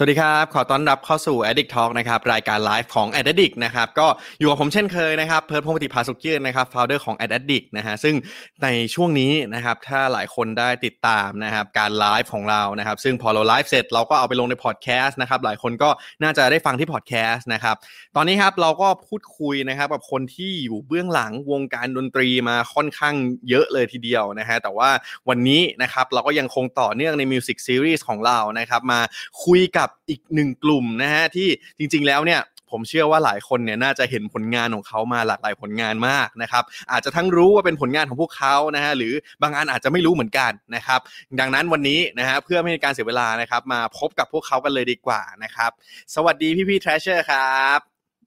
[0.00, 4.06] สวัสดีครับ ขอต้อนรับเข้าสู่ Addict Talk นะครับ รายการไลฟ์ของ Addict นะครับ ก็
[4.38, 8.14] อยู่กับผมเช่นเคยนะครับ เพิร์ดพงศิภาสุกิจนะครับ founder ของ Addict นะฮะ ซึ่ง
[8.62, 15.90] ในช่วงนี้นะครับ ถ้าหลายคนได้ติดตามนะครับ การไลฟ์ของเรานะครับ ซึ่งพอเราไลฟ์เสร็จเราก็เอาไปลงในพอดแคสต์นะครับ หลายคนก็
[16.22, 17.76] น่าจะได้ฟังที่พอดแคสต์นะครับ
[18.16, 23.14] ตอนนี้ครับเราก็พูดคุยนะครับกับคนที่อยู่เบื้องหลังวงการดนตรีมาค่อนข้าง
[23.48, 24.90] เยอะเลยทีเดียวนะฮะ แต่ว่า
[25.28, 29.00] วันนี้นะครับเราก็ยังคงต่อเนื่องในมิวสิกซีรีส์ของเรานะครับ มา
[29.46, 41.00] คุยกับอีกหนึ่งกลุ่มนะฮะที่จริง ๆ แล้วเนี่ยผมเชื่อว่าหลายคนเนี่ยน่าจะเห็นผลงานของเขามาหลากหลายผลงานมากนะครับ อาจจะทั้งรู้ว่าเป็นผลงานของพวกเขานะฮะหรือบางอันอาจจะไม่รู้เหมือนกันนะครับ
[41.40, 45.70] ดังนั้นวันนี้นะฮะเพื่อไม่ให้การเสียเวลานะครับ มาพบกับพวกเขากันเลยดีกว่านะครับ
[46.14, 47.78] สวัสดีพี่พี่ๆ Treasure ครับ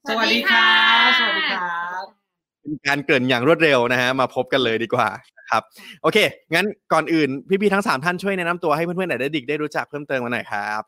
[0.10, 0.76] สวัสดีครั
[1.06, 2.04] บสวัสดีครับ
[2.62, 5.10] เป็นการเกริ่นอย่างรวดเร็วนะฮะมาพบกันเลยดีกว่า
[5.40, 5.62] นะครับ
[6.02, 6.18] โอเค
[6.54, 7.30] งั้นก่อนอื่น
[7.62, 10.82] พี่ๆทั้ง 3 ท่านช่วยแนะนำตัวให้เพื่อนๆไหนได้ดิกได้รู้จักเพิ่มเติมมาหน่อยครับ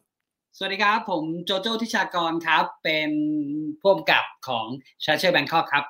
[0.58, 3.10] สวัสดีครับ ผมโจโจ้ทิชากรครับ เป็น
[3.82, 4.66] ผู้กำกับของ
[5.04, 5.84] ชาเชอร์แบงคอกครับ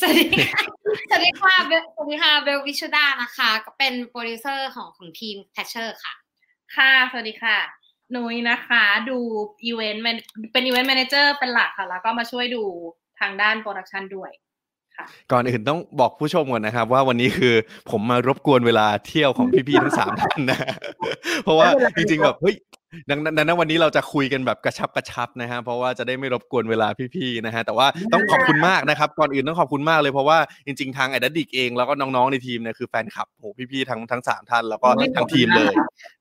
[0.00, 0.60] สวัสดีค่ะ
[1.08, 6.12] สวัสดีค่ะเบลสวัสดีค่ะเบลวิชุดานะคะ ก็เป็นโปรดิวเซอร์ของของทีมแทชเชอร์ค่ะ
[6.76, 7.56] ค่ะ สวัสดีค่ะ
[8.14, 9.18] นุ้ยนะคะ ดู
[9.64, 10.02] อีเวนต์
[10.52, 12.62] เป็น event manager เป็นหลักค่ะ แล้วก็มาช่วยดู
[13.20, 14.30] ทางด้านโปรดักชันด้วย
[14.96, 17.54] ค่ะก่อนอื่นต้องบอกผู้ชมก่อนนะครับ ว่าวันนี้คือ
[17.90, 20.58] ผมมารบกวนเวลาเที่ยวของพี่ๆทั้งสามท่านนะ
[21.44, 22.56] เพราะว่าจริงๆแบบเฮ้ย
[23.10, 35.74] ดังนั้นดังนั้นวันนี้เราจะคุยกันแบบกระชับกระชับนะฮะเพราะว่าจะได้ไม่รบกวนเวลาพี่ๆนะฮะแต่ว่าต้องขอบคุณมากนะครับก่อนอื่นต้องขอบคุณมากเลยเพราะว่าจริง ๆ ทางไอดัดดิกเองแล้วก็น้องๆในทีมเนี่ยคือแฟนคลับโหพี่ๆทั้งทั้งสามท่านแล้วก็ทั้งทีมเลย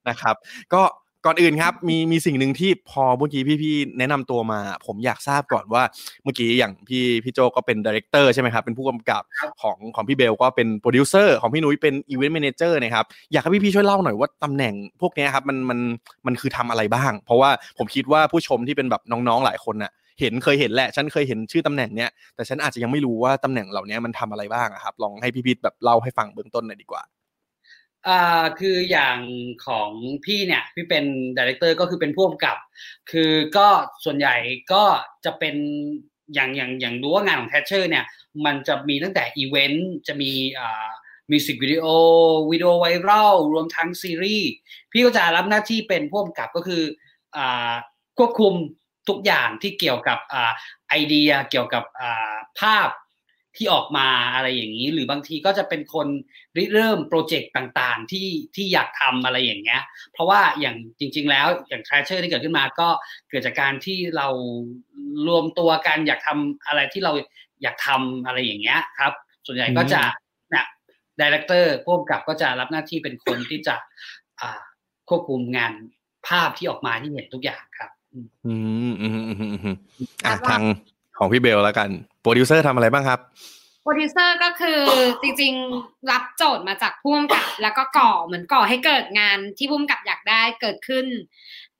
[0.10, 0.36] นะครับ
[0.74, 0.82] ก็
[1.28, 5.84] ก่อนอื่นครับมีมีสิ่งหนึ่งที่พอเมื่อกี้พี่ๆแนะนำตัวมา ผมอยากทราบก่อนว่า
[6.24, 9.24] เมื่อกี้อย่างพี่พี่โจก็เป็น director ใช่ไหมครับเป็นผู้กำกับ
[9.62, 15.80] ของของพี่เบลก็เป็นโปรดิวเซอร์ของพี่นุ้ยเป็น event manager นะครับอยากให้พี่ๆช่วยเล่าหน่อยว่าตำแหน่งพวกนี้ครับมันมัน
[16.28, 27.02] มันคือทำอะไรบ้าง เพราะว่าผมคิดว่าผู้ชมที่เป็นแบบน้องๆหลายคนน่ะเห็นเคยเห็นแหละฉันเคยเห็นชื่อตำแหน่งเนี้ยแต่ฉันอาจจะยังไม่รู้ว่าตำแหน่งเหล่านี้มันทำอะไรบ้างครับลองให้พี่ๆแบบเล่าให้ฟังเบื้องต้นหน่อยดีกว่า
[28.08, 29.18] อ่าคืออย่าง
[29.66, 29.92] ของ
[30.26, 31.06] พี่เนี่ยพี่เป็น
[31.38, 32.58] director ก็คือเป็นผู้กำกับ
[33.12, 33.68] คือก็
[34.04, 34.36] ส่วนใหญ่
[34.74, 34.84] ก็
[35.26, 35.56] จะเป็น
[36.34, 38.06] อย่างอย่างอย่างรู้ว่างานของแทชเชอร์เนี่ย
[38.46, 40.88] มันจะมีตั้งแต่อีเวนต์จะมีอ่า
[41.32, 41.86] มิวสิกวิดีโอ
[42.52, 44.50] วิดีโอไวรัลรวมทั้งซีรีส์
[44.92, 46.84] พี่ก็จะรับหน้าที่เป็นผู้กำกับก็คือ
[47.38, 47.74] อ่า
[48.18, 48.54] ควบคุม
[49.10, 50.52] ทุกอย่างที่เกี่ยวกับอ่า
[50.90, 52.90] ไอเดียเกี่ยวกับอ่าภาพ
[53.58, 56.08] ที่ออกมาอะไรอย่างนี้ หรือบางทีก็จะเป็นคน
[56.58, 59.82] ริเริ่มโปรเจกต์ต่างๆที่ที่อยากทำอะไรอย่างเงี้ย
[60.14, 62.90] เพราะว่าอย่างจริง ๆ แล้วอย่าง t r a เชอร์ที่เกิดขึ้นมาก็
[63.30, 64.28] เกิดจากการที่เรา
[65.28, 67.12] รวมตัวกันอยากทำอะไรที่เรา
[67.64, 69.14] อยากทำอะไรอย่างเงี้ยครับ
[69.46, 70.02] ส่วนใหญ่ก็จะ
[70.52, 70.66] เนี่ย
[71.20, 73.76] director ผู้กำกับก็จะรับหน้าที่เป็นคนที่จะ
[74.42, 74.62] อ่า
[75.10, 75.74] ควบคุมงาน
[76.28, 78.54] ภาพที่ออกมาที่เห็นทุกอย่างครับ อืมอื
[78.92, 79.76] มอืมอืมอืม
[80.26, 80.62] อะทาง
[81.18, 81.90] ของพี่เบลแล้วกัน
[82.22, 83.20] โปรดิวเซอร์ทำอะไรบ้างครับ
[83.84, 84.80] โปรดิวเซอร์ก็คือ
[85.22, 91.06] จริงๆรับโจทย์มาจากผู้กำกับ แล้วก็ก่อเหมือนก่อให้เกิดงานที่ผู้กำกับอยากได้เกิดขึ้น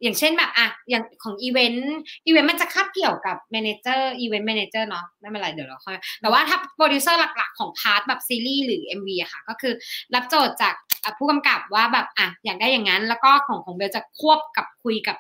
[0.02, 1.96] อย่างเช่นแบบอะอย่างของอีเวนต์
[2.28, 9.74] อีเวนต์มันจะคาบเกี่ยวกับ manager event manager เนาะไม่เป็นไรเดี๋ยวเราค่อยแต่ว่าถ้าโปรดิวเซอร์หลักๆของ part แบบซีรีส์หรือ MV อะค่ะ ก็คือ
[10.16, 10.74] รับโจทย์จาก
[11.18, 15.18] ผู้กำกับว่าแบบอะอยากได้อย่างนั้น แล้วก็ของของเบลจะควบกับคุยกับ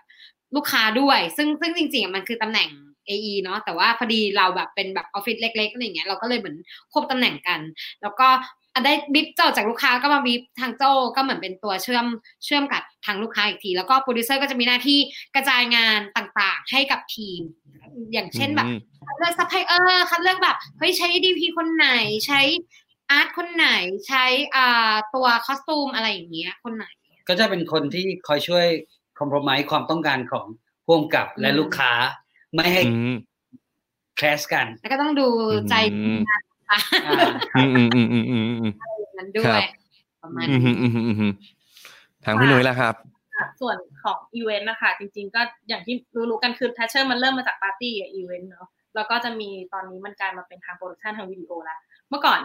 [0.55, 2.69] ลูกค้าด้วย ซึ่งซึ่งจริงๆมันคือตำแหน่ง
[3.09, 6.57] AE เนาะแต่ว่าพอดีเราแบบเป็นแบบออฟฟิศเล็กๆอะไรอย่างเงี้ยเราก็เลยเหมือน
[6.91, 7.59] ควบตำแหน่งกัน
[8.01, 8.27] แล้วก็
[8.73, 12.05] อะได้บิฟโจทย์จากลูกค้าก็มาบิฟทางโจ้ก็เหมือนเป็นตัวเชื่อม
[12.45, 14.99] เชื่อมกับทางลูกค้าอีกที แล้วก็โปรดิวเซอร์ก็จะมีหน้าที่
[15.35, 17.41] กระจายงานต่างๆ ให้กับทีม
[18.13, 21.87] อย่างเช่นแบบอืมคัดเลือกซัพพลายเออร์คัดเลือกแบบเฮ้ยใช้ DP คนไหน
[22.27, 22.41] ใช้
[23.11, 23.67] art คนไหน
[24.07, 24.25] ใช้
[24.55, 26.85] อ่าตัว costume อะไรอย่างเงี้ยคนไหน
[27.27, 28.65] ก็จะเป็นคนที่คอยช่วย
[29.19, 30.45] คอม p r o m i s e ความต้องการของ
[30.85, 31.91] ผู้กำกับและอืมลูกค้า
[32.57, 33.15] ไม่ให้อืม
[34.17, 35.27] clash กัน แล้วก็ต้องดู
[35.69, 38.73] ใจอืมค่ะอ่าอืมอืมอืมอืมอืมอืม
[39.17, 39.69] นั้นด้วยครับงบ
[40.21, 41.33] ประมาณอืมนี้อืมอืมอืมอืม
[42.25, 42.95] ทางพี่นุ้ยแล้วครับ
[43.35, 45.95] ค่ะส่วนของอีเวนต์นะคะจริง ๆ ก็อย่างที่
[46.29, 52.39] รู้ๆกันคือ Trasher มันเริ่มมาจากปาร์ตี้กับอีเวนต์เนาะแล้วก็จะมีตอนนี้มันกลายมาเป็นทาง production ทางวิดีโอแล้วเมื่อก่อน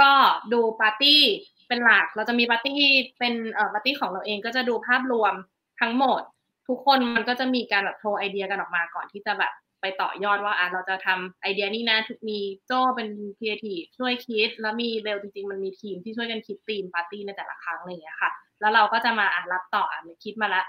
[0.00, 0.10] ก็
[0.52, 1.22] ดูปาร์ตี้
[1.68, 2.80] เป็นหลัก เราจะมีปาร์ตี้
[3.18, 5.34] เป็นเอ่อปาร์ตี้ของเราเองก็จะดูภาพรวม
[5.80, 6.22] ทั้งหมด
[6.68, 13.08] ทุกคนมันก็จะมีการแบบ throw ไอเดียกันออกมาก่อนที่จะแบบไปต่อยอดว่าอะเราจะทำไอเดียนี้นะทุกมีโจ้เป็น
[13.38, 18.30] ครีเอทีฟช่วยคิด แล้วมีเบลจริงๆ มันมีทีมที่ช่วยกันคิดธีมปาร์ตี้ในแต่ละครั้งอะไรอย่างเงี้ยค่ะ
[18.60, 20.62] แล้วเราก็จะมาอะรับต่ออะคิดมาละ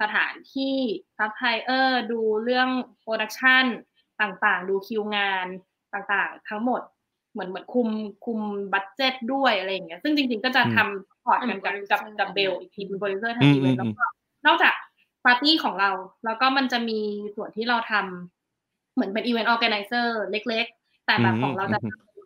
[0.00, 0.76] สถานที่
[1.18, 2.68] ซัพพลายเออร์ดูเรื่อง
[3.00, 3.64] production
[4.20, 5.46] ต่างๆ ดูคิวงาน
[5.94, 6.80] ต่างๆ ทั้งหมด
[7.32, 7.88] เหมือนเหมือนคุม
[8.26, 8.38] คุม
[8.72, 14.04] budget ด้วยอะไรอย่างเงี้ยซึ่งจริงๆก็จะทำ support กันกับกับกับเบลอีกทีเป็นโปรดิวเซอร์ทางอีเวนต์แล้วก็
[14.46, 14.74] นอกจาก
[15.24, 15.90] ปาร์ตี้ของเรา
[16.24, 17.00] แล้วก็มันจะมี
[17.36, 21.78] ส่วนที่เราทำเหมือนเป็น event organizer เล็ก ๆ แต่แบบของเราจะ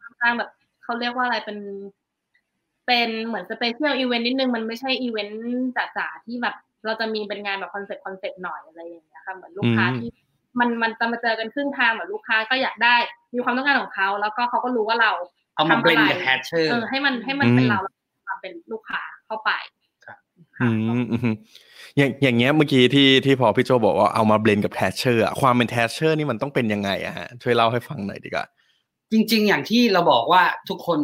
[0.03, 0.51] ค่อนข้างแบบ
[0.85, 1.59] เขาเรียกว่าอะไรเป็น
[2.87, 5.39] เป็นเหมือน special event นิดนึงมันไม่ใช่อีเวนต์
[5.77, 6.55] จ๋าๆที่แบบ
[6.85, 10.11] เราจะมีเป็นงานแบบคอนเซ็ปต์คอนเซ็ปต์หน่อยอะไรอย่างเงี้ยค่ะเหมือนลูกค้าที่
[10.59, 12.97] มันมันจะมาเจอกันครึ่งทางเหมือนลูกค้าก็อยากได้
[13.35, 15.13] มีความต้องการของเขา แล้วก็เขาก็รู้ว่าเรา
[15.55, 17.95] เอามาทำ blend อะไรกับ Trasher เออให้มันให้มันเป็นเราแล้ว
[18.27, 19.51] ความเป็นลูกค้าเข้าไป
[20.61, 21.35] อืม
[21.99, 28.47] อืมอย่างอย่างเงี้ยเมื่อกี้ที่ที่พอพี่โจ้บอกว่าเอามา blend กับ Trasher อะความเป็น Trasher นี่มันต้องเป็นยังไงอะฮะช่วยเล่าให้ฟังหน่อยดีกว่า
[29.13, 31.01] จริง ๆ อย่างที่เราบอกว่าทุกคน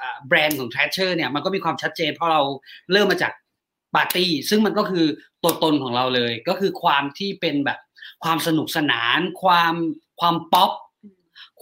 [0.00, 2.42] อ่าแบรนด์ของ t r a s h e r เนี่ยมันก็มีความชัดเจน เพราะเรา
[2.92, 3.32] เริ่มมาจาก
[3.94, 5.06] ปาร์ตี้ ซึ่งมันก็คือ
[5.42, 7.78] ตัวตนของเราเลย ก็คือความที่เป็นแบบ
[8.24, 9.74] ความสนุกสนาน ความ
[10.20, 10.72] ความป๊อป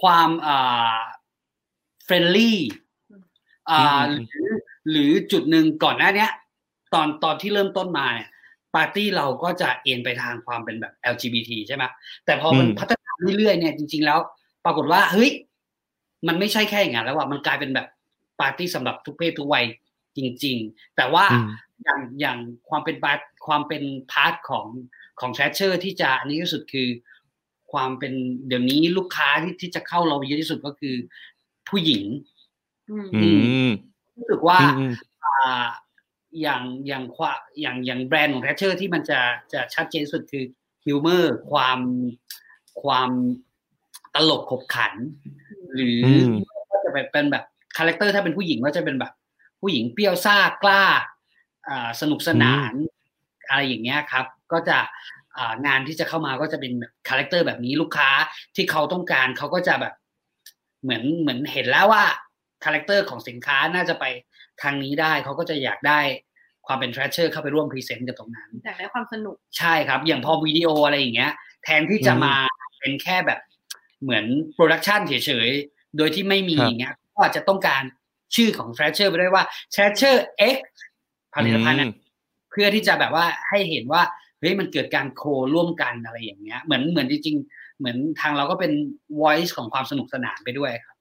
[0.03, 0.99] ความอ่า
[2.05, 2.61] friendly
[3.71, 4.49] อ่าอืหมรือ
[4.91, 6.31] หรือจุดหนึ่งก่อนหน้าเนี้ย
[6.95, 8.29] ตอนตอนที่เริ่มต้นมาเนี่ย
[8.75, 11.85] ปาร์ตี้เราก็จะ lean ไปทางความเป็นแบบ LGBT ใช่ไหม
[12.25, 14.19] แต่พอมันอืมพัฒนาเรื่อยๆเนี่ยจริง ๆ แล้ว
[14.65, 15.31] ปรากฏว่าเฮ้ย
[16.27, 17.89] มันไม่ใช่แค่อย่างนั้นแล้วว่ามันกลายเป็นแบบ
[18.41, 19.65] ปาร์ตี้สำหรับทุกเพศทุกวัย
[20.17, 21.49] จริง ๆ แต่ว่าอืม
[21.85, 22.39] อย่างอย่าง
[22.69, 23.83] ความเป็นปาร์ตความเป็น
[24.13, 24.67] part ของ
[25.21, 26.89] ของ Trasher ที่จะอันนี้ที่สุดคือ
[27.73, 28.13] ความเป็น
[28.47, 30.95] เดี๋ยวนี้ลูกค้าที่ที่จะเข้าเราเยอะที่สุดก็คือ
[31.69, 32.05] ผู้หญิง
[32.91, 33.29] อืมอื
[33.67, 33.69] ม
[34.17, 34.59] รู้สึกว่า
[36.35, 39.21] อืมอ่าอย่างอย่างควาอย่างอย่างแบรนด์ของ Trasher ที่มันจะ
[39.53, 40.45] จะชัดเจนที่สุดคือ
[40.85, 41.81] humor ความ
[42.83, 43.11] ความ
[44.15, 44.95] ตลกขบขัน
[45.75, 46.33] หรืออม
[46.71, 47.45] ก็จะแบบเป็นแบบ
[47.77, 49.13] character ถ้าเป็นผู้หญิงก็จะเป็นแบบ
[49.61, 50.85] ผู้หญิงเปรี้ยวซ่ากล้า
[51.69, 52.73] อ่าสนุกสนาน
[53.49, 54.79] อะไรอย่างเงี้ยครับ ก็จะ
[55.37, 58.11] อ่างานที่จะเข้ามาก็จะเป็นแบบ character แบบนี้ลูกค้า
[58.57, 59.95] ที่เขาต้องการเขาก็จะแบบ
[60.83, 62.05] เหมือนเหมือนเห็นแล้วว่า
[62.65, 64.05] character ของสินค้าน่าจะไป
[64.63, 66.01] ทางนี้ได้เขาก็จะอยากได้
[66.67, 71.33] ความเป็น t r a เชอร์เข้าไปร่วม present กับตรงนั้นอยากได้ความสนุกใช่ครับ อย่างพอวิดีโออะไรอย่างเงี้ย
[71.65, 72.35] แทนที่จะอืมมา
[72.81, 73.41] เป็นแค่แบบ
[74.03, 74.25] เหมือน
[74.55, 77.83] production เฉยๆ โดยที่ไม่มีครับอย่างเงี้ยก็อาจจะต้องการ
[78.35, 80.25] ชื่อของ t r a เชอร์ไปด้วยว่า Trasher
[80.57, 80.59] X
[81.35, 81.91] ผลิตภัณฑ์น่ะ
[82.51, 84.03] เพื่อที่จะแบบว่าให้เห็นว่า
[84.41, 85.23] เฮ้ยมันเกิดการ co
[85.55, 88.73] ร่วมกันอะไรอย่างเงี้ย เหมือนเหมือนจริงๆเหมือนทางเราก็เป็น
[89.21, 90.97] voice ของความสนุกสนานไปด้วยครับ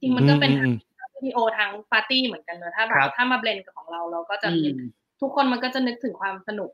[0.00, 0.76] จริงมันก็เป็นอืม
[1.16, 4.76] วิดีโอทั้งปาร์ตี้เหมือนกันเนอะถ้าแบบครับถ้ามา blend กับของเราเราก็จะอืม
[5.20, 6.70] ทุกคนมันก็จะนึกถึงความสนุก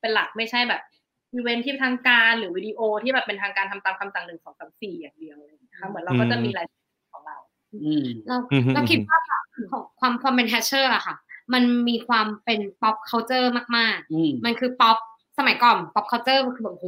[0.00, 0.82] เป็นหลักไม่ใช่แบบ
[1.32, 6.66] อีเวนท์ที่ทางการหรือวิดีโอที่แบบเป็นทางการทำตามคำสั่งหนึ่งสองสามสี่อย่างเดียวอะไรอย่างเลยนะคะเหมือนเราก็จะมีราย
[7.12, 7.36] ของเรา
[7.72, 9.18] อืมเราอืมเราคิดว่า
[9.70, 11.16] ของความความเป็น Trasher อะค่ะ
[11.52, 13.46] มันมีความเป็น pop culture
[13.76, 14.96] มากอืมๆมันคือ pop
[15.38, 16.86] สมัยก่อน pop culture มันคือแบบโห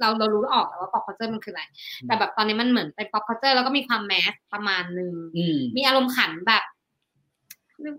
[0.00, 1.62] เราเรารู้ออกแล้วว่า pop culture มันคืออะไร
[2.06, 6.62] แต่แบบตอนนี้มันเหมือนเป็น pop culture แล้วก็มีความ mass ประมาณหนึ่งอืมมีอารมณ์ขันแบบ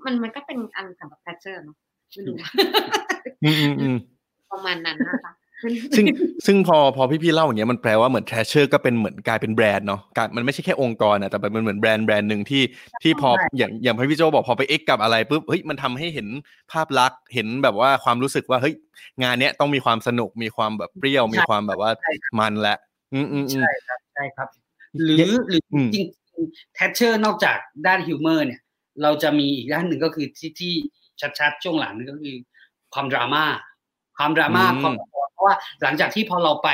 [0.06, 1.78] มันมันก็เป็นอารมณ์ขันแบบ Trasher เนาะ
[2.14, 2.36] ไม่รู้
[3.44, 3.98] อืมอืมอืม
[4.52, 5.34] ประมาณนั้นนะคะ
[5.96, 6.06] ซึ่ง
[6.46, 12.64] ซึ่งพอพอพี่ๆเล่าอย่างเงี้ยมันแปลว่าเหมือน Trasher ก็เป็นเหมือนกลายเป็นแบรนด์เนาะการมันไม่ใช่แค่องค์กรนะแต่มันเหมือนแบรนด์แบรนด์หนึ่งที่
[13.04, 16.28] ที่พอใช่อย่างอย่างพี่โจบอกพอไป X กับอะไรปุ๊บเฮ้ยมันทำให้เห็น
[16.72, 18.76] ภาพลักษณ์เห็นแบบว่าความรู้สึกว่าเฮ้ย
[19.24, 22.76] งานเนี้ยต้องมีความสนุกมีความแบบเปรี้ยวมีความแบบว่าใช่ครับมันและ
[23.14, 24.48] อืมอืมอืมใช่ครับใช่ครับ
[25.04, 28.62] หรือหรืออืมจริงๆ Trasher นอกจากด้าน humor เนี่ย
[29.04, 30.74] เราจะมีอีกด้านหนึ่งก็คือที่ที่
[31.40, 32.36] ชัดๆช่วงหลังนี่ก็คือ
[32.94, 33.44] ความดราม่า
[34.18, 35.09] ความดราม่าอืมความเพ
[35.40, 36.70] ราะว่าหลังจากที่พอเราไป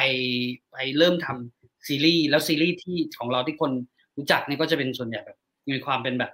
[0.72, 3.72] ไปเริ่มทำซีรีส์แล้วซีรีส์ที่ของเราที่คน
[4.18, 5.38] รู้จักเนี่ยก็จะเป็นส่วนใหญ่แบบ
[5.72, 6.32] มีความเป็นแบบ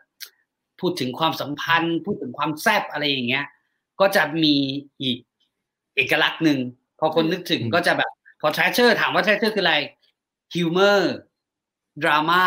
[0.80, 3.46] พูดถึงความสัมพันธ์ พูดถึงความแซบอะไรอย่างเงี้ย
[4.00, 4.56] ก็จะมี
[5.02, 5.18] อีก
[5.96, 6.60] เอกลักษณ์หนึ่ง
[7.00, 8.12] พอคนนึกถึงก็จะแบบ
[8.42, 9.76] พอ Trasher ถามว่า Trasher คืออะไร
[10.53, 11.15] humor
[12.04, 12.46] ดราม่า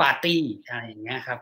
[0.00, 1.38] ปาร์ตี้อะไรอย่างเงี้ยครับ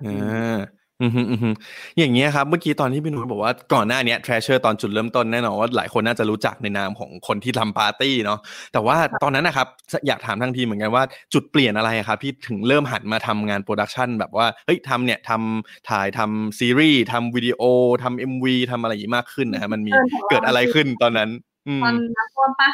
[1.04, 1.50] อ่าอืมฮึอืมฮึ
[1.98, 8.38] อย่างเงี้ยครับเมื่อกี้ตอนที่พี่หนุ่ยบอกว่าก่อนหน้าเนี้ย Trasher ตอนจุดเริ่มต้นแน่นอนว่าหลายคนน่าจะรู้จักในนามของคนที่ทำปาร์ตี้เนาะ
[8.72, 9.66] แต่ว่าตอนนั้นนะครับ
[10.06, 11.02] อยากถามทางทีมเหมือนกันว่า
[11.34, 17.62] จุดเปลี่ยนอะไรอะครับที่ถึงเริ่มหันมาทำงาน production แบบว่าเฮ้ยทำเนี่ยทำถ่ายทำซีรีส์ทำวิดีโอ
[18.02, 21.30] ทำ MV ทำอะไรอย่างงี้มากขึ้นนะฮะมันมีเออของเราเกิดอะไรขึ้นตอนนั้น
[21.68, 22.70] อืมตอนน้ำท่วมปะ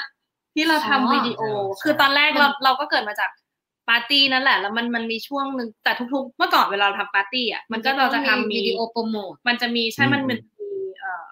[0.55, 3.31] ที่เราทำอ๋อวิดีโอใช่คือตอนแรกเราเราก็เกิดมาจาก
[3.91, 11.29] ปาร์ตี้นั่นแหละ แล้วมันมันมีช่วงหนึ่งแต่ทุกๆ เมื่อก่อนเวลาเราทำปาร์ตี้อะมันก็เราจะทำมีวิดีโอโปรโมทมันจะมีใช่มันอืมมันมีเอ่อ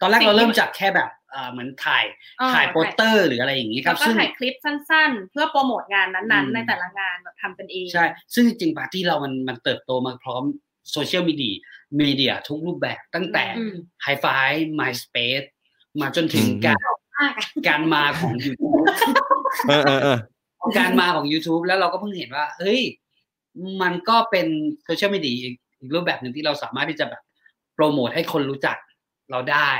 [0.00, 2.04] ตอนแรกสิ่งเราที่เริ่มจากแค่แบบอ่าเหมือนถ่าย
[2.38, 8.04] เออถ่ายโปสเตอร์หรืออะไรอย่างนี้ครับแล้วก็ซึ่งถ่ายคลิปสั้นๆ เพื่อโปรโมทงานนั้นอืมๆในแต่ละงานแบบทำกันเองใช่
[8.34, 10.42] ซึ่งจริงๆปาร์ตี้เรามันมันเติบโตมาพร้อม
[10.92, 11.54] โซเชียลมีเดีย
[12.00, 14.26] มีเดียทุกรูปแบบตั้งแต่อืมไฮไฟ
[14.80, 15.46] MySpace
[16.00, 16.78] มาจนถึงอืมการ
[17.16, 18.84] มากอะการมาของ YouTube
[19.68, 20.18] เออเออเออ
[20.76, 22.80] การมาของ YouTube แล้วเราก็เพิ่งเห็นว่า เฮ้ย
[23.82, 24.46] มันก็เป็น
[24.84, 27.22] โซเชียลมีเดียอีกอีกรูปแบบหนึ่งที่เราสามารถที่จะแบบ
[27.74, 28.76] โปรโมทให้คนรู้จัก
[29.30, 29.70] เราได้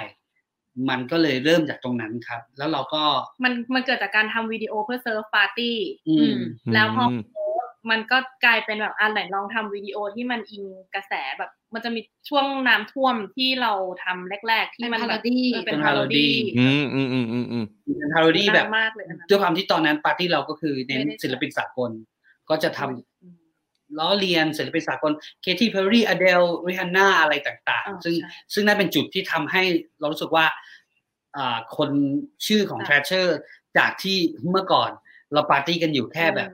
[0.88, 3.02] มันก็เลยเริ่มจากตรงนั้นครับ แล้วเราก็
[3.44, 5.76] มันมันเกิดจากการทำวิดีโอเพื่อเซิร์ฟปาร์ตี้
[6.08, 6.34] อืม
[6.74, 7.14] แล้วพออื
[7.80, 13.72] มโพสต์มันก็กลายเป็นแบบอันไหนลองทำวิดีโอที่มันอิงกระแสแบบ มันจะมีช่วงน้ำท่วมที่เรา
[14.04, 17.64] ทำแรก ๆ ที่มันแบบ parody เออเป็นเป็นพาโร parody ดี้อืมอืมอืมอืมอืม
[17.98, 21.90] เป็น parody แบบมากเลยอันนั้นด้วยความที่ตอนนั้นปาร์ตี้เราก็คือเน้นไม่ได้ศิลปินสากล
[22.50, 23.36] ก็จะทำอืม
[23.98, 29.62] ล้อเลียนศิลปินสากล Katy Perry Adele Rihanna อะไรต่างอ่าๆซึ่งใช่ซึ่งนั่นเป็นจุดที่ทำให้
[30.00, 30.46] เรารู้สึกว่า
[31.36, 31.90] อ่าคน
[32.46, 33.38] ชื่อของค่ะ Trasher
[33.78, 34.18] จากที่
[34.50, 34.90] เมื่อก่อน
[35.32, 36.50] เราปาร์ตี้กันอยู่แค่แบบ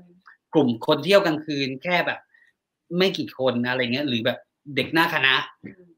[0.54, 2.18] กลุ่มคนเที่ยวกลางคืนแค่แบบ
[2.99, 4.38] ไม่กี่คนอะไรเงี้ย หรือแบบ
[4.76, 5.34] เด็กหน้าคณะ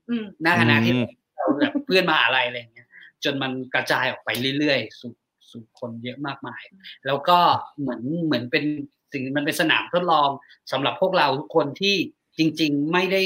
[0.09, 2.89] อืมหน้าคณะที่อืมเราแบบเพื่อนมหาอะไรอะไรเงี้ย
[3.25, 5.13] จนมันกระจายออกไปเรื่อยๆสู่
[5.51, 6.63] สู่คนเยอะมากมาย
[7.07, 7.39] แล้วก็
[7.81, 8.65] เหมือนเหมือนเป็น
[9.13, 10.29] สิ่งมันเป็นสนามทดลอง
[10.73, 11.97] สำหรับพวกเราทุกคนที่
[12.39, 13.23] จริง ๆ ไม่ได้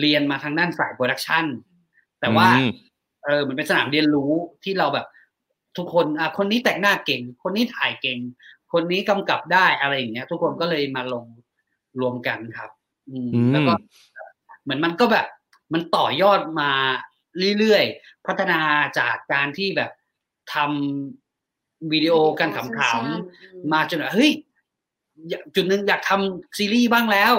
[0.00, 1.44] เรียนมาทางด้านสายโปรดักชัน
[2.20, 2.70] แต่ว่าอืม
[3.24, 4.32] เออมันเป็นสนามเรียนรู้
[4.64, 5.06] ที่เราแบบ
[5.76, 8.18] ทุกคนอะคนนี้แต่งหน้าเก่ง คนนี้ถ่ายเก่ง
[8.76, 11.24] คนนี้กำกับได้อะไรอย่างเงี้ย ทุกคนก็เลยมาลง
[12.00, 12.70] รวมกันครับ
[13.10, 13.74] อืมอืมแล้วก็
[14.62, 15.26] เหมือนมันก็แบบ
[15.72, 16.70] มันต่อยอดมา
[17.58, 18.60] เรื่อยๆ พัฒนา
[18.98, 19.90] จากการที่แบบ
[20.54, 24.32] ทำวิดีโอกันขำๆมาจนแบบเฮ้ย
[25.28, 27.34] อยากจุดหนึ่งอยากทำซีรีส์บ้างแล้ว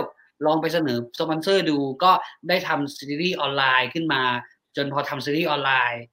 [0.46, 2.12] ลองไปเสนอสปอนเซอร์ดูก็
[2.50, 4.24] ได้ทำซีรีส์ออนไลน์ขึ้นมา
[4.76, 6.04] จนพอทำซีรีส์ออนไลน์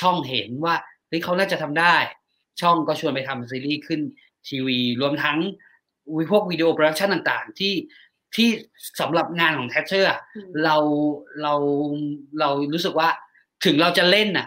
[0.00, 0.74] ช่องเห็นว่า
[1.08, 1.96] เฮ้ยเขาน่าจะทำได้
[2.60, 4.00] ช่องก็ชวนไปทำซีรีส์ขึ้น
[4.50, 5.38] ทีวี รวมทั้ง
[6.16, 7.74] วิพวกวิดีโอ production ต่างๆ ที่
[8.34, 8.48] ที่
[9.00, 10.76] สำหรับงานของ Trasher อืมเรา
[11.42, 11.54] เรา
[12.40, 13.08] เรารู้สึกว่า
[13.64, 14.46] ถึงเราจะเล่นน่ะ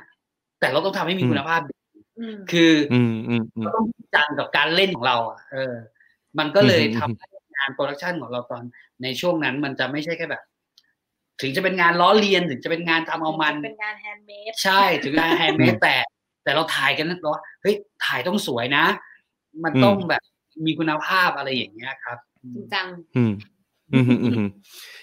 [0.59, 1.75] แต่เราต้องทำให้มีอืมคุณภาพดี
[2.19, 5.73] อืมคืออืมอืมอืมเราต้องจริงจังกับการเล่นของเราอะเออ
[6.39, 8.63] มันก็เลยอืมทำให้งาน production ของเราตอน
[9.03, 10.43] ในช่วงนั้นมันจะไม่ใช่แค่แบบ
[11.41, 15.95] ถึงจะเป็นงานล้อเลียนถึงจะเป็นงานทำเอามันเป็นงาน handmade ใช่ถึงงาน handmade แต่
[16.43, 18.85] แต่เราถ่ายกันนะว่าเฮ้ยถ่ายต้องสวยนะ
[19.63, 20.21] มันต้องแบบ
[20.65, 22.17] มีคุณภาพอะไรอย่างเงี้ยครับ
[22.53, 23.33] จริงจังอืม
[23.93, 24.49] อืมอืมอืม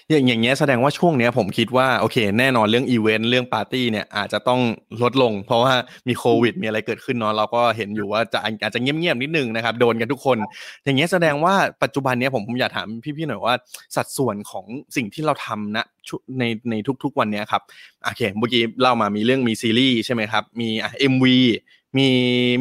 [0.09, 4.61] อย่างอย่างเงี้ยแสดงว่าช่วงเนี้ยผมคิดว่าโอเค แน่นอนเรื่องอีเวนต์เรื่องปาร์ตี้เนี่ยอาจจะต้อง
[5.01, 5.73] ลดลง เพราะว่า
[6.07, 10.37] มีโควิด มีอะไรเกิดขึ้นเนาะเราก็เห็นอยู่ว่าจะอาจจะเงียบๆนิดนึงนะครับโดนกันทุกคน
[10.83, 11.53] อย่างเงี้ยแสดงว่า
[11.83, 13.55] ปัจจุบันเนี้ยผมผมอยากถามพี่ๆหน่อยว่า
[13.95, 14.65] สัดส่วนของ
[14.95, 17.61] สิ่งที่เราทำนะชุในในทุกๆวันเนี้ยครับ
[18.03, 21.37] โอเคเมื่อกี้เล่ามามีเรื่องมีซีรีส์ใช่ไหมครับมีอะ MV
[21.97, 22.07] มี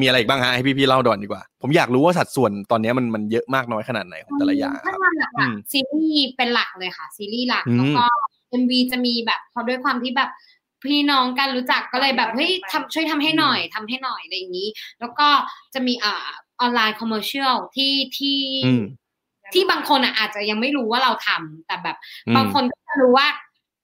[0.00, 8.04] มีอะไรอีกบ้างฮะให้พี่ๆเล่าด่วนดีกว่า ผมอยากรู้ว่าสัดส่วนตอนเนี้ยมันมันเยอะมากน้อยขนาดไหนของแต่ละอย่างคถ้างานหลักอืมๆซีรีส์เป็นหลักเลยค่ะ ซีรีส์หลักอืมแล้วก็
[8.50, 10.30] MV จะมีแบบพอด้วยความที่แบบ
[10.84, 14.68] พี่น้องกันรู้จักก็เลยแบบเฮ้ยทำช่วยทำให้หน่อยทำให้หน่อยอะไรอย่างนี้
[15.00, 15.28] แล้วก็
[15.75, 16.26] จะมีอ่า
[16.61, 18.82] online commercial ที่ที่อืม
[19.54, 21.96] ที่บางคนอะอาจจะยังไม่รู้ว่าเราทำแต่แบบ
[22.26, 23.26] อืมบางคนก็จะรู้ว่า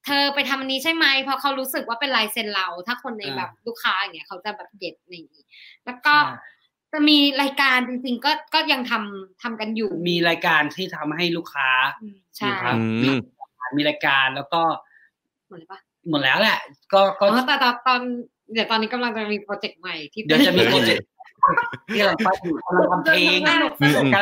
[0.07, 5.45] เธอไปทำอันนี้ใช่ไหมเพราะเขารู้สึกว่าเป็นลายเซ็นเรา ถ้าคนในอ่าแบบลูกค้าอย่างเงี้ยเขาจะแบบ get อะไรอย่างนี้
[5.87, 6.55] แล้วก็ใช่
[6.93, 11.69] จะมีรายการจริงๆ ก็ก็ยังทำทำกันอยู่ มีรายการที่ทำให้ลูกค้า
[12.37, 13.19] ใช่ครับอืม
[13.77, 14.63] มีรายการแล้วก็
[15.49, 16.59] หมดเลยปะหมดแล้วแหละ
[16.93, 18.01] ก็ก็อ๋อแต่ตอนตอน
[18.53, 21.07] เดี๋ยวตอนนี้กำลังจะมีโปรเจกต์ใหม่ที่เดี๋ยวจะมีโปรเจกต์
[21.89, 24.13] ที่เราไปอยู่กำลังทำเพลงสนุกอืมอืม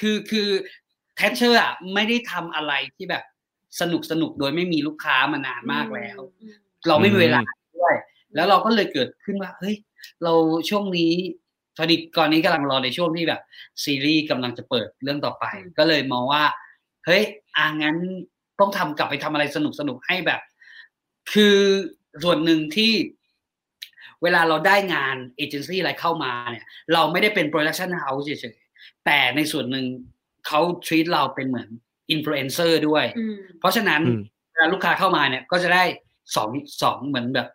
[0.00, 0.48] คือคือ
[1.16, 3.22] แทชเชอร์อะไม่ได้ทำอะไรที่แบบ
[3.80, 6.18] สนุกสนุกโดยไม่มีลูกค้ามานานมากแล้ว
[6.88, 7.40] เราไม่มีเวลา
[7.78, 7.94] ด้วย
[8.34, 9.76] แล้วเราก็เลยเกิดขึ้นว่าเฮ้ย
[10.24, 10.32] เรา
[10.68, 11.12] ช่วงนี้
[11.76, 13.40] พอดีก่อนนี้กำลังรอในช่วงที่แบบ
[13.84, 16.44] ซีรีส์กำลังจะเปิดเรื่องต่อไปอืมก็เลยมองว่า
[17.06, 17.22] เฮ้ย
[17.56, 17.96] อ่างั้น
[18.60, 20.40] ต้องทำกลับไปทำอะไรสนุกสนุกให้แบบ
[21.32, 21.56] คือ
[22.22, 22.92] ส่วนหนึ่งที่
[24.22, 29.86] เวลาเราได้งานเอเจนซี่อะไรเข้ามาเนี่ย เราไม่ได้เป็น production house เฉยๆแต่ในส่วนหนึ่ง
[30.46, 31.68] เขา treat เราเป็นเหมือน
[32.10, 34.20] อินฟลูเอนเซอร์ด้วยอืมเพราะฉะนั้นอืม
[34.50, 35.84] เวลาลูกค้าเข้ามาเนี่ยก็จะได้
[36.36, 36.50] สอง
[36.82, 37.48] สองเหมือนแบบ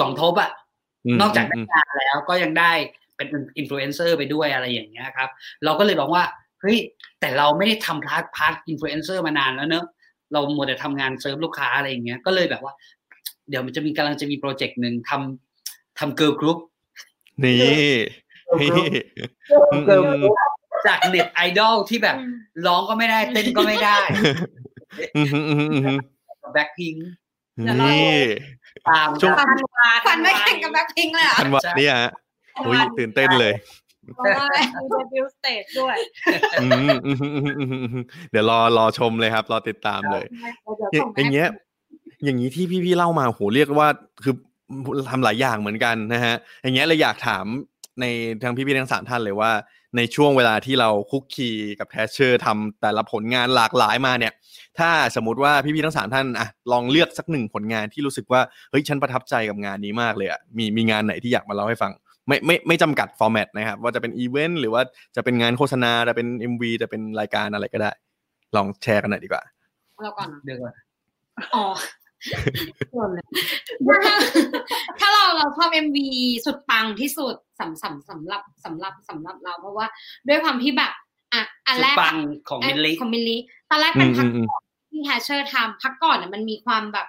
[0.00, 0.50] สองทบอะ
[1.14, 2.72] มนอกจากได้มงานแล้วก็ยังได้
[3.16, 3.28] เป็น
[3.58, 5.30] อินฟลูเอนเซอร์ไปด้วยอะไรอย่างเงี้ยครับ
[5.64, 6.22] เราก็เลยบอกว่า
[6.60, 6.78] เฮ้ย
[7.20, 9.86] แต่เราไม่ได้ทำ part part influencer มานานแล้วเนอะ
[10.32, 12.72] เรามัวแต่ทำงานเซิร์ฟลูกค้าอะไรอย่างเงี้ยก็เลยแบบว่า
[13.48, 16.58] เดี๋ยวมันจะมีกำลังจะมี project หนึ่งทำทำ girl group
[17.44, 17.56] นี่
[18.60, 18.86] นี่
[20.82, 22.34] อืมเกิร์ลกรุ๊ปจากเน็ตไอดอลที่แบบอืม
[22.66, 23.96] ร้องก็ไม่ได้ เต้นก็ไม่ได้
[25.16, 25.98] อืมอืมอืมอืม
[26.54, 26.94] แบ็คพิง
[27.64, 28.16] เดี๋ยวรอนี่
[28.88, 32.12] ตามช่วงธันวาขวัญไม่แข่งกับแบ็คพิงเลยเหรอะทันวันเนี่ยฮะ
[32.66, 33.52] อุ้ยตื่นเต้นเลย
[34.16, 34.46] เพราะว่า
[34.78, 35.96] มี debut stage ด้วย
[36.62, 40.24] อืมอืมอืมอืมอืมอืมเดี๋ยวรอรอชมเลยครับ รอติดตามเลย
[40.90, 41.48] เดี๋ยวอย่าส่งงอย่างเงี้ย
[42.24, 43.88] อย่างนี้ที่พี่ๆเล่ามาโหเรียกว่า
[44.24, 44.34] คือ
[45.10, 47.44] ทำหลายอย่างเหมือนกันนะฮะ อย่างเงี้ยเลยอยากถาม
[48.00, 48.04] ใน
[48.42, 49.50] ทางพี่ๆทั้งสามท่านเลยว่า
[49.96, 54.32] ในช่วงเวลาที่เราคลุกคลีกับ Trasher ทำแต่ละผลงานหลากหลายมาเนี่ย
[54.78, 61.92] ถ้าสมมติว่าพี่ๆทั้งสามท่านอะลองเลือกสักหนึ่งผลงานที่รู้สึกว่าเฮ้ยฉันประทับใจกับงานนี้มากเลยอะมีมีงานไหนที่อยากมาเล่าให้ฟัง
[62.28, 64.82] ไม่ไม่ไม่จำกัด format นะครับว่าจะเป็นอีเวนต์หรือว่า
[65.16, 67.90] จะเป็นงานโฆษณาจะเป็น MV จะเป็นรายการอะไรก็ได้
[68.56, 69.42] ลองแชร์กันหน่อยดีกว่า
[70.02, 70.74] เราก่อนนะเดี๋ยวก่อน
[71.54, 72.01] อ๋อส่วนเลย
[73.88, 74.14] ถ้า
[74.98, 76.08] ถ้าเราเราชอบเอ็มวี
[76.44, 79.86] สุดปังที่สุดสำสำสำหรับสำหรับสำหรับเรา เพราะว่า
[80.28, 80.92] ด้วยความที่แบบ
[81.32, 82.16] อะอันสุแรดกปัง
[82.48, 83.36] ของมิลลิของมิลลิ
[83.70, 87.06] ตอนแรกเป็นอืมพักอืมก่อนที่แฮชเชอร์ทำพักก่อนเนี่ยมันมีความแบบ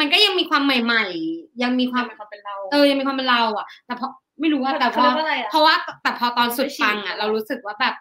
[0.00, 4.06] มันก็ยังมีความใหม่ ๆ ยังมีความความเป็นเรา เออยังมีความเป็นเราอะ แต่พอ
[4.40, 7.94] ไม่รู้ว่าแต่พอเขาเรียกว่าอะไรอะเพราะว่าแต่พอตอนสุดปังไม่ชิอะนเรารู้สึกว่าแบบ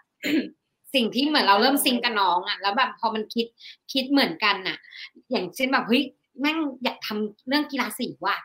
[0.94, 3.46] สิ่งที่เหมือนเราเริ่มซิงกับน้องอะ แล้วแบบพอมันคิด
[3.94, 4.78] คิดเหมือนกันอะ
[5.32, 6.04] อย่างเช่นแบบเฮ้ย
[6.40, 8.38] แม่งอยากทำเรื่องกีฬาสีว่ะ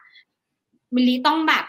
[0.95, 1.65] มิลลีต้องแบบ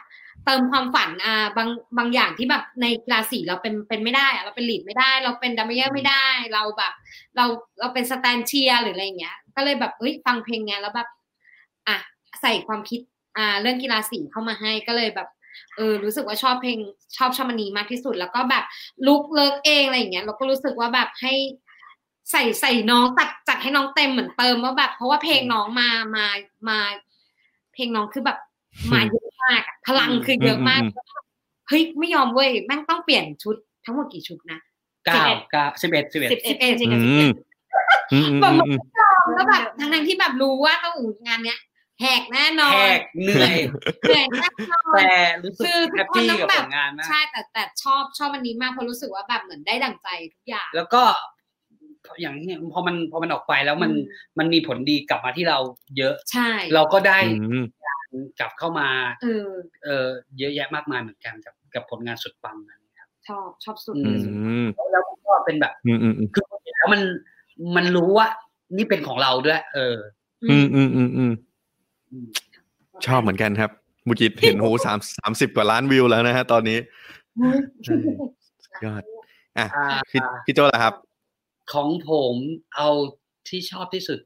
[0.46, 6.94] เติมความฝันอ่าบางบางอย่างที่แบบในกีฬาสีเราเป็นเป็นไม่ได้อะเราเป็น lead ไม่ได้ เราเป็น drum major ไม่ได้ เราแบบ
[7.36, 7.46] เรา
[7.80, 11.10] เราเป็นสแตนด์เชียร์หรืออะไรเงี้ย ก็เลยแบบเฮ้ยฟังเพลงเนี้ยแล้วแบบ
[11.88, 11.98] อะ
[12.42, 13.00] ใส่ความคิด
[13.38, 15.28] อ่าเรื่องกีฬาสีเข้ามาให้ก็เลยแบบ
[15.76, 16.78] เออรู้สึกว่าชอบเพลง
[17.18, 18.64] ชอบชอบมันนี้มากที่สุด แล้วก็แบบ
[19.08, 21.34] ลุกเลิกเองอะไรอย่างเงี้ยเราก็รู้สึกว่าแบบให้
[22.32, 26.26] ใส่ใส่น้องตัดจัดให้น้องเต็มเหมือนเติมว่าแบบ เพราะว่าเพลงน้องมามา
[26.70, 26.78] มา
[27.74, 28.38] เพลงน้องคือแบบ
[28.94, 30.92] มาเยอะมากอะพลังคือเยอะมากอืม
[31.68, 34.60] เฮ้ยไม่ยอมเว้ยแม่งต้องเปลี่ยนชุดทั้งหมดกี่ชุดนะ
[35.06, 37.36] เก้าเก้าสิบเอ็ดสิบเอ็ดสิบเอ็ด11จริงๆกับอืสิบเอ็มด
[38.14, 38.78] อืมอืมแบบอืม
[39.38, 41.60] ก็แบบทั้งทั้งๆที่แบบรู้ว่าต้องอูงานเนี้ย
[42.02, 43.56] แหกแน่นอแหนกเหนื่อย
[44.02, 45.14] เหนื่อยแน่นอนแต่
[45.44, 51.04] รู้สึกคือทุแฮกปคนปี้ต้องกับแบผบลงานมากใช่แต่แต่ชอบชอบอันนี้มากเพราะรู้สึกว่าแบบเหมือนได้ดั่งใจทุกอย่าง แล้วก็
[52.22, 53.92] อย่างเนี้ยพอมันพอมันออกไปแล้วมัน
[54.40, 55.58] มันมีผลดีกลับมาที่เรา
[55.98, 57.18] เยอะใช่ เราก็ได้
[57.52, 57.66] อืม
[58.40, 58.90] กลับเข้ามา
[59.24, 59.48] เออ
[59.84, 66.44] เออเยอะแยะมากมายเหมือนกันกับกับผลงานสุดปังนั้นครับชอบชอบสุดอือืมแล้วมันก็เป็นแบบอืมอืมอืมคือ
[66.78, 67.02] แล้วมัน
[67.76, 68.28] มันรู้ว่า
[68.78, 69.98] นี่เป็นของเราด้วย เออ
[70.44, 71.32] อืมอืมอืมอืมอืม
[73.06, 73.72] ชอบเหมือนกันครับ
[74.08, 76.78] บุกิตเห็นโหสามสามสิบกว่าล้านวิวแล้วนะฮะตอนนี้
[77.84, 77.96] ใช่
[78.86, 79.04] ยอด
[79.58, 80.94] อะอ่าพี่พี่โจล่ะครับ
[81.74, 82.36] ของผม
[82.76, 82.90] เอา
[83.48, 84.20] ที่ชอบที่สุด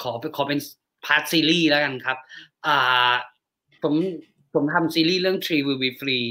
[0.00, 0.58] ขอขอเป็น
[1.04, 2.18] พาร์ทซีรีส์แล้วกันครับ
[2.66, 3.12] อ่า
[3.82, 3.94] ผม
[4.54, 6.26] ผมทำซีรีส์เรื่อง Tree Will Be Free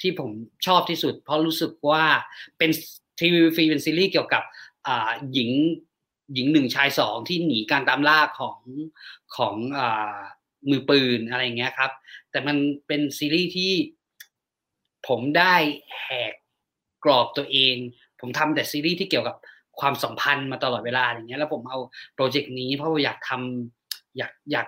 [0.00, 0.30] ที่ผม
[0.66, 2.04] ชอบที่สุด เพราะรู้สึกว่า
[2.58, 2.70] เป็น
[3.18, 4.42] Tree Will Be Free เป็นซีรีส์เกี่ยวกับ
[4.86, 5.50] อ่าหญิง
[6.34, 8.58] หญิงหนึ่งชายสองที่หนีการตามล่าของ
[9.36, 10.16] ของอ่า
[10.70, 11.90] มือปืนอะไรอย่างเงี้ยครับ
[12.30, 13.72] แต่มันเป็นซีรีส์ที่
[15.08, 15.54] ผมได้
[16.02, 16.32] แหก
[17.04, 17.76] กรอบตัวเอง
[18.20, 19.36] ผมทำแต่ซีรีส์ที่เกี่ยวกับ
[19.80, 21.78] ความสัมพันธ์มาตลอดเวลาอย่างเงี้ย แล้วผมเอา
[22.14, 24.66] โปรเจกต์นี้เพราะว่าอยากทำอยากอยาก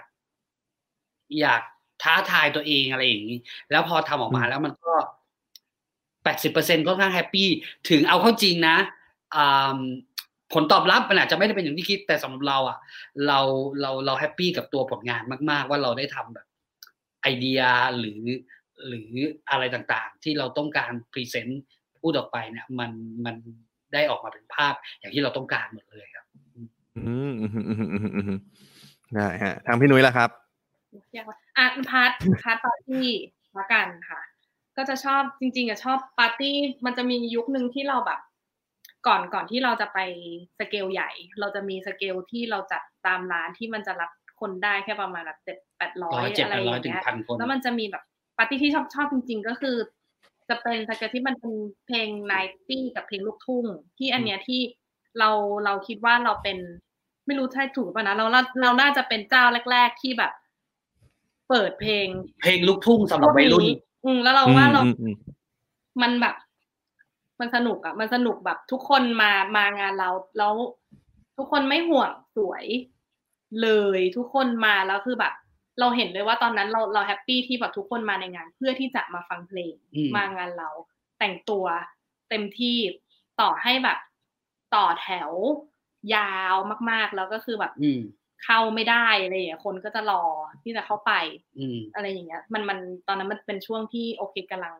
[1.40, 1.62] อยาก
[2.02, 3.38] ท้าทายตัวเองอะไรอย่างนี้
[3.70, 4.94] แล้วพอทำออกมาแล้วมันก็
[6.24, 7.48] แปดสิบเปอร์เซ็นค่อนข้าง happy
[7.90, 8.76] ถึงเอาเข้าจริงนะ
[9.34, 9.80] อ่า
[10.52, 12.78] ผลตอบรับมันอาจจะไม่ได้เป็นอย่างที่คิดแต่สำหรับเราอะ
[13.26, 13.38] เรา
[13.80, 16.46] เราเรา happy กับตัวผลงานมาก ๆ ว่าเราได้ทำแบบ
[17.22, 17.60] ไอเดีย
[17.98, 18.22] หรือ
[18.86, 19.10] หรือ
[19.50, 21.62] อะไรต่างๆ ที่เราต้องการ present
[22.00, 22.90] พูดออกไปเนี่ยมัน
[23.24, 23.36] มัน
[23.92, 26.26] ได้ออกมาเป็นภาพอย่างที่เราต้องการหมดเลยครับ
[26.96, 28.38] อืมอืมอืมอืมอืมอืม
[29.14, 30.30] ได้ฮะทางพี่นุ้ยล่ะครับ
[31.16, 31.26] ยาก
[31.58, 33.08] อะ part part ปาร์ตี้
[33.58, 34.20] ละกันค่ะ
[34.76, 36.54] ก็จะชอบจริงๆอะชอบปาร์ตี้
[36.84, 38.20] มันจะมียุคหนึ่งที่เราแบบ
[39.06, 39.98] ก่อนก่อนที่เราจะไป
[40.58, 48.02] สเกลใหญ่ เราจะมีสเกลที่เราจัดตามร้านที่มันจะรับคนได้แค่ประมาณแบบเจ็ดแปดร้อยร้อยเจ็ดอะไรแปดอร้อยย่างถึงเงี้ยพันคนแล้วมันจะมีแบบ
[48.38, 49.76] ปาร์ตี้ที่ชอบชอบจริง ๆ ก็คือ
[50.48, 51.52] จะเป็นสเกลที่มันเป็น
[51.86, 53.64] เพลง ninety กับเพลงลูกทุ่ง
[53.98, 54.60] ที่อันเนี้ยที่
[55.18, 55.30] เรา
[55.64, 56.58] เราคิดว่าเราเป็น
[57.26, 60.32] ไม่รู้ใช่ถูกป่ะนะเราเราเราน่าจะเป็นเจ้าแรก ๆ ที่แบบ
[61.48, 62.06] เปิดเพลง
[62.42, 63.64] เพลงลูกทุ่งสำหรับวัยรุ่น
[64.04, 65.14] อืมแล้วเราว่าเราอืมอืม
[66.02, 66.34] มันแบบ
[67.40, 70.54] มันสนุกอะมันสนุกแบบทุกคนมามางานเราแล้ว
[71.36, 72.64] ทุกคนไม่ห่วงสวย
[73.62, 73.68] เล
[73.98, 75.34] ยทุกคนมาแล้วคือแบบ
[75.80, 80.70] เราเห็นเลยว่าตอนนั้นเราเราแฮปปี้ที่แบบทุกคนมาในงาน เพื่อที่จะมาฟังเพลงอืมมางานเรา
[81.18, 81.64] แต่งตัว
[82.30, 82.78] เต็มที่
[83.40, 83.98] ต่อให้แบบ
[84.74, 85.32] ต่อแถว
[86.14, 86.56] ยาว
[86.90, 88.00] มากๆ แล้วก็คือแบบอืม
[88.44, 90.22] เข้าไม่ได้อะไรอย่างเงี้ยคนก็จะรอ
[90.62, 91.12] ที่จะเข้าไป
[91.58, 94.74] อืมอะไรอย่างเงี้ย มันมันตอนนั้นมันเป็นช่วงที่โอเคกำลัง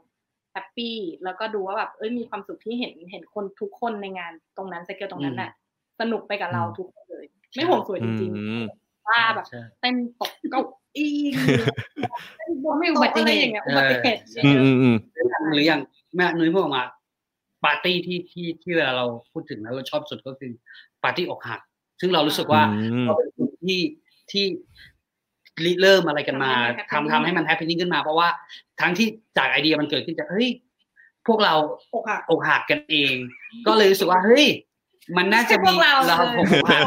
[0.55, 5.51] แฮปปี้แล้วก็ดูว่าแบบเอ้ยมีความสุขที่เห็นเห็นคนทุกคนในงานตรงนั้นสเกลตรงนั้นน่ะ
[6.01, 8.65] สนุกไปกับเราทุกคนเลย ไม่ห่วงสวยจริงอืม
[9.09, 10.63] ว่าแบบใช่เต้นตกเก้า
[10.97, 11.13] อี้
[12.37, 14.97] เต้นบนไม่อุโต๊ะบัติอะไรเหตุอย่างเงี้ยอุบัติเหตุอืมอืมอืม
[15.55, 15.81] หรืออย่าง
[16.17, 16.85] แม่นุ้ยพูดออกมา
[17.65, 20.53] ปาร์ตี้ที่ที่ที่เวลาเราพูดถึงแล้วเราชอบสุดก็คือ
[21.03, 21.61] ปาร์ตี้อกหัก
[22.01, 23.81] ซึ่งเรารู้สึกว่าอืมเราเป็นคนที่
[24.33, 24.45] ที่
[25.65, 26.53] ริเริ่มอะไรกันมา
[26.91, 28.29] ทำทำให้มัน happening ขึ้นมา เพราะว่า
[28.81, 30.49] ทั้งที่จากไอเดียมันเกิดขึ้นจากเฮ้ย
[31.27, 31.55] พวกเรา
[31.95, 33.15] อกหักอกหักกันเอง
[33.67, 34.47] ก็เลยรู้สึกว่าเฮ้ย
[35.17, 36.83] มันน่าจะมีพวกเราเราผมอกหัก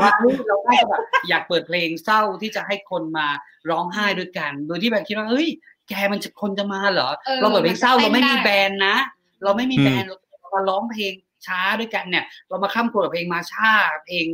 [0.00, 3.26] ว่าเฮ้ยเราน่าจะแบบอยากเปิดเพลงเศร้าที่จะให้คนมา
[3.70, 5.48] ร้องไห้ด้วยกัน โดยที่แบบคิดว่าเฮ้ย
[5.88, 8.96] แกมันจะคนจะมาเหรอเออเราเปิดเพลงเศร้ามันจะเราไม่มีเต้นได้แบรนด์นะ
[9.42, 11.12] เราไม่มีแบรนด์เรามาร้องเพลง
[11.46, 13.72] ช้าด้วยกันเนี่ย เรามาข้ามครัวกับเพลงมาชา
[14.06, 14.26] เพลง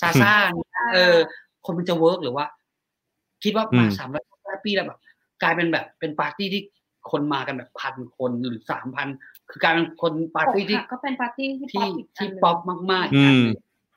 [0.00, 1.16] ซาซ่าเนี่ยเออ
[1.64, 2.44] คนมันจะเวิร์กหรือว่า
[3.44, 4.98] คิดว่ามาอืมสามร้อยปีแล้วแบบ
[5.42, 6.62] กลายเป็นแบบเป็นปาร์ตี้ที่
[7.10, 9.08] คนมากันแบบพันคนหรือสามพัน
[9.50, 12.58] คือกลายเป็นคนปาร์ตี้ที่อกหักก็เป็นปาร์ตี้ที่ป๊ที่อปอีกอันที่หนึ่งป๊อป
[12.92, 13.42] มากๆอืม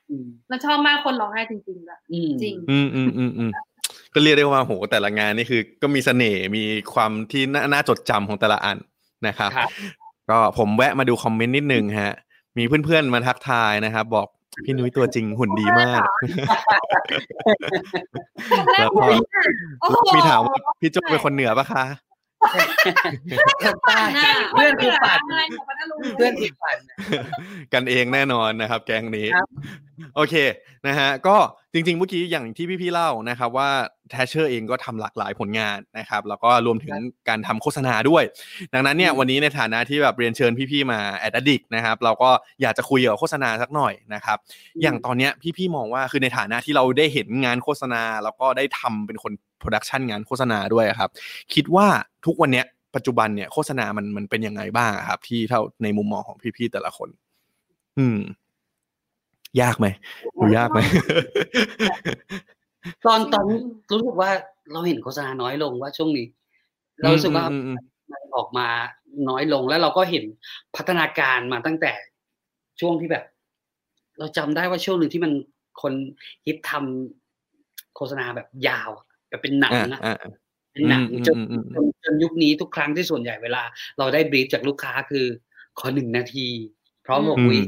[0.10, 3.52] อืมแล้วชอบมากคนร้องไห้จริงๆแบบอืมจริง อืมอืมอืมอืม
[4.14, 8.78] ก็เรียกได้ว่าโหแต่ละงานนี่คือ ก็มีเสน่ห์มีความที่น่าน่าจดจำของแต่ละอัน
[9.28, 9.70] นะครับครับ
[10.30, 12.16] ก็ผมแวะมาดูคอมเมนต์นิดนึงฮะ
[12.58, 14.28] มีเพื่อนๆมาทักทายนะครับ บอก
[14.66, 16.08] พี่นุ้ยตัวจริงหุ่นดีมาก
[18.80, 19.06] แล้วก็
[19.82, 21.86] โอ้โหมีถามว่าพี่โจเป็นคนเหนือปะคะ
[23.86, 26.78] ใช่เพื่อนคือฝันอะไรของพัทลุงเพื่อนคือฝัน
[27.74, 29.48] กันเองแน่นอนนะครับ แก๊งนี้ครับ
[30.16, 30.36] โอเค
[30.88, 31.36] นะฮะก็
[31.74, 33.70] จริงๆเมื่อกี้อย่างที่พี่ๆเล่านะครับว่า
[34.10, 36.96] Trasher เองก็ทำหลากหลายผลงานนะครับแล้วก็รวมถึง
[37.30, 38.24] การทำโฆษณาด้วย
[38.74, 42.30] ดังนั้นเนี่ยอืมวันนี้ในฐานะที่แบบเรียนเชิญพี่ๆมา Addict นะครับเราก็
[42.62, 44.38] อยากจะคุยเกี่ยวกับโฆษณาสักหน่อยนะครับ
[44.82, 51.10] อย่างตอนเนี้ยพี่ๆมองว่าคือในฐานะที่เราได้เห็นงานโฆษณา แล้วก็ได้ทำเป็นคน production งานโฆษณาด้วยอะครับ
[51.54, 51.88] คิดว่า
[52.26, 57.10] ทุกวันเนี้ยปัจจุบันเนี่ยโฆษณามันมันเป็นยังไงบ้างอะครับ ที่เท่าในมุมมองของพี่ๆแต่ละคน
[57.98, 58.20] อืม
[59.62, 59.88] ยากไหม
[60.36, 60.80] ดูยากไหม
[63.06, 63.46] ตอนตอน
[63.92, 64.32] รู้สึกว่า
[64.72, 66.28] เราเห็นโฆษณาน้อยลงว่าช่วงนี้
[67.02, 67.78] เรารู้สึกว่าอืมอืม
[68.12, 68.68] มันออกมา
[69.30, 70.26] น้อยลงแล้วเราก็เห็น
[70.76, 71.94] พัฒนาการมาตั้งแต่
[72.80, 73.24] ช่วงที่แบบ
[74.20, 75.32] เราจำได้ว่าช่วงหนึ่งที่มัน
[75.82, 75.94] คน
[76.46, 78.90] ฮิตทำโฆษณาแบบยาว
[79.30, 80.16] แบบเป็นหนังอ่าอะอ่า
[80.74, 83.64] เป็นหนังอืมจนอืมอืมจนจนยุคนี้ทุกครั้งที่ส่วนใหญ่เวลา
[83.98, 85.26] เราได้บรีฟจากลูกค้าคือ
[85.80, 86.48] ขอหนึ่งนาที
[87.06, 87.60] พร้อมบอกอืมวิ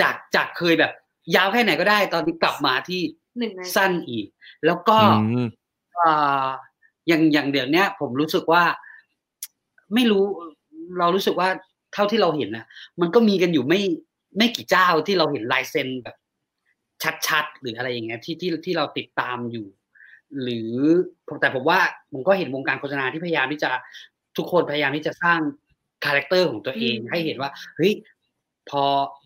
[0.00, 0.92] จากจากเคยแบบ
[1.36, 3.02] ยาวแค่ไหนก็ได้ ตอนนี้กลับมาที่
[3.38, 4.26] หนึ่งนาทีสั้นอีก
[4.66, 4.96] แล้วก็
[5.30, 5.46] อืม
[5.98, 6.48] อ่า
[7.08, 8.62] อย่างอย่างเดี๋ยวเนี้ยผมรู้สึกว่า
[9.94, 10.24] ไม่รู้
[10.98, 11.48] เรารู้สึกว่า
[11.94, 12.64] เท่าที่เราเห็นนะ
[13.00, 13.80] มันก็มีกันอยู่ไม่
[14.36, 16.16] ไม่กี่เจ้าที่เราเห็นลายเซ็นแบบ
[17.26, 19.66] ชัดๆหรืออะไรอย่างเงี้ยที่ที่ที่เราติดตามอยู่
[20.42, 20.72] หรือ
[21.40, 21.80] แต่ผมว่า
[22.12, 23.70] ผมก็เห็นวงการโฆษณาที่พยายามที่จะ
[24.36, 25.40] ทุกคนพยายามที่จะสร้าง
[26.04, 27.92] character ของตัวเองอืมให้เห็นว่าเฮ้ย
[28.70, 28.82] พอ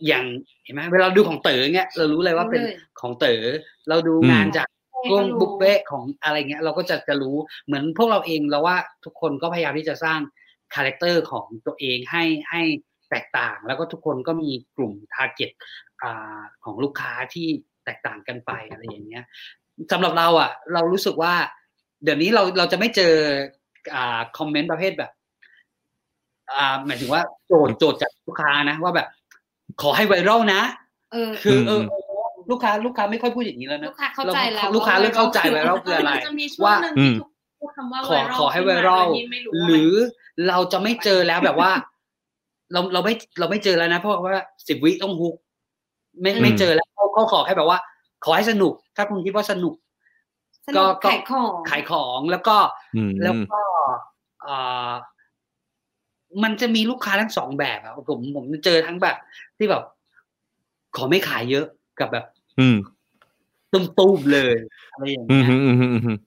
[0.06, 0.24] อย่าง
[0.64, 3.42] เห็นไหมเวลาดูของเต๋อเงี้ยเรารู้เลยว่าเป็นรู้เลยของเต๋อ
[3.88, 4.68] เราดูงานจาก
[5.12, 10.20] วงบุฟเฟ่ของอะไรเงี้ย เราก็จะจะรู้เหมือนพวกเราเองเราว่าทุกคนก็พยายามที่จะสร้าง
[10.74, 12.62] character ของตัวเองให้ให้
[13.10, 15.50] แตกต่าง แล้วก็ทุกคนก็มีกลุ่ม target
[16.64, 17.46] ของลูกค้าที่
[17.84, 19.24] แตกต่างกันไปอะไรอย่างเงี้ย
[19.92, 21.34] สำหรับเราอะ เรารู้สึกว่า
[22.04, 23.14] เดี๋ยวนี้เราเราจะไม่เจอ
[23.94, 25.10] อ่า comment ประเภทแบบ
[26.54, 29.08] อ่าหมายถึงว่าโจทย์โจทย์จากลูกค้านะว่าแบบ
[29.82, 30.62] ขอให้ viral นะ
[31.12, 32.02] เออคือเอออืมเออ
[32.50, 37.28] ลูกค้าลูกค้าไม่ค่อยพูดอย่างนี้แล้วนะลูกค้าเข้าใจแล้วลูกค้าเริ่มเข้าใจ viral คืออะไรจะมีช่วงว่าหนึ่งอืที่มทุก
[37.60, 39.92] พูดคำว่าขอไวรัลขอให้ viral ขึ้นมาโดยที่ไม่รู้ว่าหรือ
[40.48, 41.70] เราจะไม่เจอแล้วแบบว่า
[42.72, 45.34] เราเราไม่เราไม่เจอแล้วนะเพราะว่าสิบวิต้องฮุก
[46.20, 47.78] ไม่อืมไม่เจอแล้วเขาเขาขอแค่แบบว่า
[48.24, 49.74] ขอให้สนุก ถ้าคุณคิดว่าสนุก
[50.68, 52.56] สนุกก็ขายของขายของแล้วก็
[52.96, 53.60] อืมแล้วก็
[54.42, 54.56] เอ่
[54.88, 54.90] อ
[56.42, 59.16] มันจะมีลูกค้าทั้งสองแบบอะผมผมเจอทั้งแบบ
[59.58, 59.82] ที่แบบ
[60.96, 61.66] ขอไม่ขายเยอะ
[62.00, 62.24] กับแบบ
[62.60, 62.76] อืม
[63.72, 64.54] ตุ้มๆเลย
[64.92, 66.18] อะไรอย่างอืเงี้มยอืมอืมอืมอืม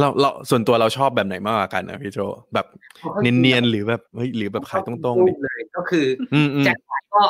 [0.00, 2.18] เราเราส่วนตัวเราชอบแบบไหนมากกว่ากันนะพี่โจ
[2.54, 2.66] แบบ
[3.22, 7.22] เนียนๆหรือแบบเฮ้ยหรือแบบขายตรงๆดิเลย ก็คืออืมอืมจะขายก็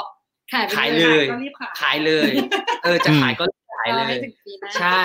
[0.52, 2.30] ขายไปขายเลเลยยก็รีบขายขายเลย
[2.84, 3.44] เออจะขายก็
[3.76, 5.02] ขายเลรอให้ยถึงปีหน้าใช่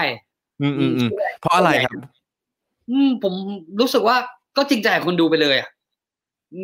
[0.61, 1.09] อืมอืมอืม
[1.41, 1.93] เพราะอะไรครับ
[2.91, 3.33] อืมผม
[3.79, 4.15] รู้สึกว่า
[4.57, 5.69] ก็จริงใจกับคนดูไปเลยอะ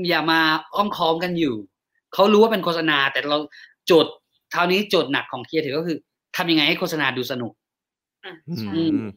[0.09, 0.39] อย่ามา
[0.75, 1.55] อ้อมค้อมกันอยู่
[2.13, 3.37] เขารู้ว่าเป็นโฆษณา แต่เรา
[3.87, 4.11] โจทย์
[4.53, 5.97] คราวนี้โจทย์หนักของเคียร์ถือก็คือ
[6.35, 7.53] ทำยังไงให้โฆษณาดูสนุก
[8.25, 9.09] อะอืมใช่อืม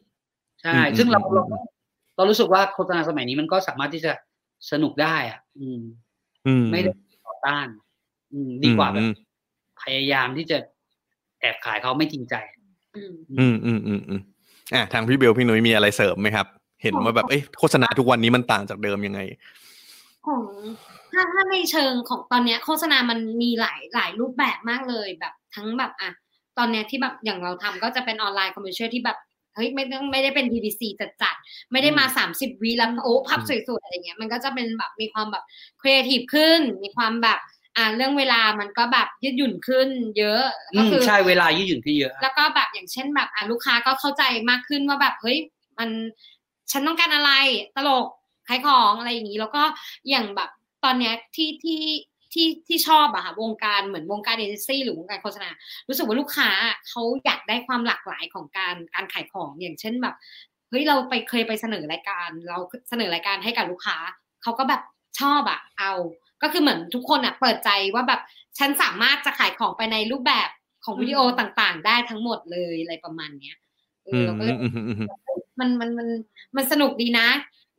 [0.61, 1.43] ใช่อืมซึ่งเราอืมเรา
[2.15, 4.11] เรารู้สึกว่าโฆษณาสมัยนี้มันก็สามารถที่จะ
[4.71, 5.81] สนุกได้ อะ อืม
[6.47, 6.91] อืมไม่ได้
[7.25, 7.67] ต่อต้าน
[8.33, 9.11] อืม ดีกว่าแบอืบม
[9.81, 10.57] พยายามที่จะ
[11.39, 12.35] แอบขายเขาไม่จริงใจ
[12.95, 14.21] อืมอืมอืมอืมอืม
[14.73, 16.47] อะทางพี่เบลพี่นุ้ยมีอะไรเสริมไหมครับ
[16.83, 19.19] เห็นว่าแบบเอ้ยโฆษณาทุกวันนี้มันต่างจากเดิมยังไง
[20.29, 20.43] ของ
[21.13, 26.11] ถ้าถ้าในเชิงของตอนเนี้ยโฆษณามันมีหลายหลายรูปแบบมากเลยแบบทั้งแบบอะ
[26.57, 29.17] ตอนเนี้ยที่แบบอย่างเราทำก็จะเป็น online commercial ที่แบบ
[29.55, 35.43] เอฮ้ยไม่ต้องไม่ได้เป็น TVC จัดจัดๆไม่ได้มาสามสิบวิแล้วโอ้ภาพสวยๆอะไรเงี้ยมันก็จะเป็นแบบมีความแบบ
[35.81, 37.39] ครีเอทีฟขึ้น มีความแบบ
[37.77, 45.37] อ่าเรื่องเวลามันก็แบบยืดหยุ่นขึ้น เยอะอืก็มคือใช่เวลายืดหยุ่นที่เยอะ แล้วก็แบบอย่างเช่นแบบอะลูกค้าก็เข้าใจมากขึ้นว่าแบบเฮ้ย
[45.79, 45.89] มัน
[46.71, 47.31] ฉันต้องการอะไร
[47.75, 48.07] ตลก
[48.49, 49.63] ขายของอะไรอย่างนี้แล้วก็
[50.09, 50.49] อย่างแบบ
[50.83, 51.81] ตอนเนี้ยที่ที่
[52.33, 55.49] ที่ที่ชอบอะค่ะวงการเหมือนวงการเอเจนซี่หรือวงการโฆษณา
[55.87, 56.49] รู้สึกว่าลูกค้า
[56.89, 60.15] เขาอยากได้ความหลากหลายของการการขายของอย่างเช่นแบบ
[60.69, 62.57] เฮ้ยเราไปเคยไปเสนอรายการ เรา
[62.89, 63.97] เสนอรายการให้กับลูกค้า
[64.43, 64.81] เขาก็แบบ
[65.19, 65.91] ชอบอะเอา
[66.41, 68.21] ก็คือเหมือนทุกคนอะเปิดใจว่าแบบ
[68.59, 70.49] ฉันสามารถจะขายของไปในรูปแบบ
[70.85, 73.55] ของวิดีโอต่างๆ ได้ทั้งหมดเลยอะไรประมาณเนี้ย
[74.05, 75.09] เออือมเราก็เลยอืมอืมอืม
[75.59, 76.07] มันมันมัน
[76.55, 77.27] มันสนุกดีนะ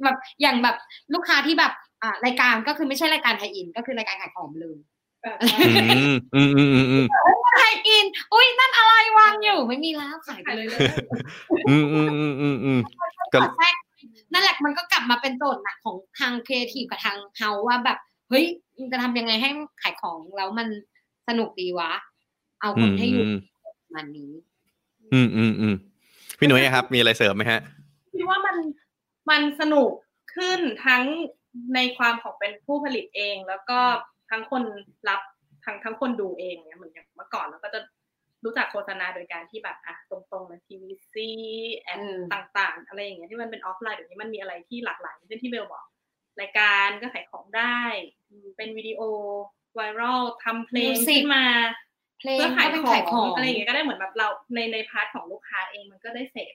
[0.05, 0.77] แบบอย่างแบบ
[1.15, 4.79] ลูกค้าที่แบบอ่ารายการก็คือไม่ใช่รายการ tie-in ก็คือรายการขายของเลย
[5.25, 5.73] อื
[6.15, 7.07] มอืมอืมอืมอืม
[7.59, 10.67] tie-in อุ้ยนั่นอะไรวางอยู่ไม่มีแล้วขายไปเลย
[11.69, 12.81] อืมอืมอืมอืมอืม
[13.33, 13.75] ก็แทรก
[14.33, 18.45] นั่นแหละมันก็กลับมาเป็นโจทย์หนักของทางครีเอทีฟกับทางเฮาว่าแบบ เฮ้ย
[18.79, 19.51] มันจะทำยังไงให้
[19.83, 20.69] ขายของแล้วมัน
[21.29, 21.91] สนุกดีวะ
[22.61, 24.31] เอาอืคนมให้อยู่อืมประมันนี้
[25.13, 25.75] อืมอืมอืม
[26.39, 27.61] พี่หนุ่ยครับ มีอะไรเสริมไหมฮะ
[28.15, 28.57] คิดว่ามัน
[29.31, 29.91] มันสนุก
[30.35, 31.05] ขึ้นทั้ง
[31.75, 33.81] ในความของเป็นผู้ผลิตเอง แล้วก็
[34.31, 34.63] ทั้งคน
[35.09, 35.21] รับ
[35.65, 37.81] ทั้งทั้งคนดูเองเนี่ยเหมือนอย่างเมื่อก่อนเราก็จะ
[38.45, 45.87] รู้จักโฆษณาโดยการที่แบบอะตรงๆเลย TVC ad อืมต่างๆ อะไรอย่างเงี้ยที่มันเป็นออฟไลน์เดี๋ยวนี้มันมีอะไรที่หลากหลายเช่นที่เบลบอก
[46.41, 47.81] รายการก็ขายของได้
[48.29, 49.01] อืมเป็นวิดีโอ
[49.75, 51.47] viral ทำเพลง music ขึ้นมา
[52.21, 56.55] เพลงเพื่อขายก็เป็นขอขายของงอะไรอย่างเงี้ยก็ได้เหมือนแบบเราในใน part ของลูกค้าเองมันก็ได้เสพ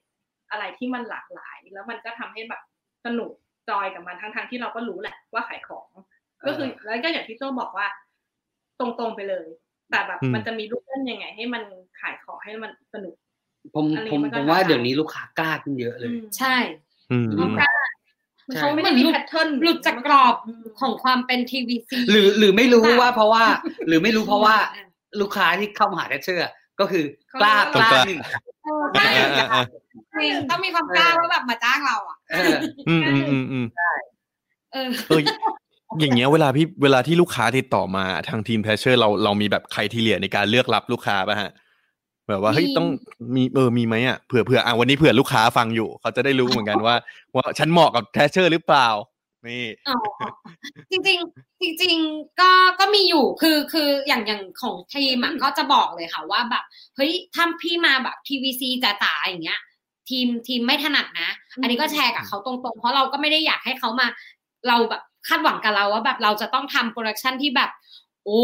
[0.52, 2.62] อะไรที่มันหลากหลาย แล้วมันก็ทำให้แบบ
[3.06, 3.32] สนุก
[3.70, 5.88] enjoy กับมันทั้งทางๆที่เราก็รู้แหละว่าขายของ
[6.48, 7.88] ก็คือแล้วก็อย่างที่โจ้บอกว่า
[8.80, 9.48] ตรงๆไปเลย
[9.92, 11.64] แต่แบบอืมมันจะมีลูกเล่นยังไง ให้มัน
[12.02, 13.16] ขายของให้มันสนุก
[13.76, 16.56] ผมอะไรผมมันก็ผมว่าท้าทายเดี๋ยวนี้ลูกค้ากล้าขึ้นเยอะเลยอืมใช่
[17.12, 17.70] อืมลูกค้า
[18.48, 20.36] มันใช่เขาไม่ได้มี pattern หลุดจากกรอบ
[20.80, 23.44] ของความเป็น TVC หรือหรือไม่รู้ว่าเพราะว่า
[23.88, 24.56] หรือไม่รู้เพราะว่า
[25.22, 26.44] ลูกค้าที่เข้ามาหาแทชเชอร์
[26.80, 27.04] ก็คือ
[27.42, 28.20] กล้ากล้าหนึ่ง
[28.65, 29.63] เออใช่อ่าอ่าอ่า
[30.13, 32.17] จริงต้องมีความกล้าว่าแบบมาจ้างเราอะ
[32.88, 33.65] อืมอืมอืมอืม
[34.73, 35.21] เออ
[35.99, 41.51] อย่างเงี้ยเวลาพี่เวลาที่ลูกค้าติดต่อมาทางทีมแพชเชอร์เราเรามีแบบ criteria ในการเลือกรับลูกค้าป่ะฮะ
[42.30, 42.88] แบบว่าเฮ้ยต้อง
[43.36, 46.95] มีเออมีไหมอะเผื่อเผื่ออะวันนี้เผื่อลูกค้าฟังอยู่ เขาจะได้รู้เหมือนกันว่า
[47.36, 48.88] ว่าฉันเหมาะกับแพชเชอร์หรือเปล่า
[49.50, 49.98] นี่อ๋อ
[50.92, 56.64] จริงๆจริงๆก็ก็มีอยู่คือคืออย่างอย่างของทีมอะก็จะบอกเลยค่ะว่าแบบ
[56.96, 59.60] เฮ้ยถ้าพี่มาแบบ TVC จ๋าๆอย่างเงี้ย
[60.10, 61.30] ทีมทีมไม่ถนัดนะ
[61.62, 64.08] อันนี้ก็แชร์กับเขาตรงๆ เพราะเราก็ไม่ได้อยากให้เขามา
[64.68, 67.70] เราแบบคาดหวังกับเราว่าแบบเราจะต้องทำ production ที่แบบ
[68.26, 68.44] โอ้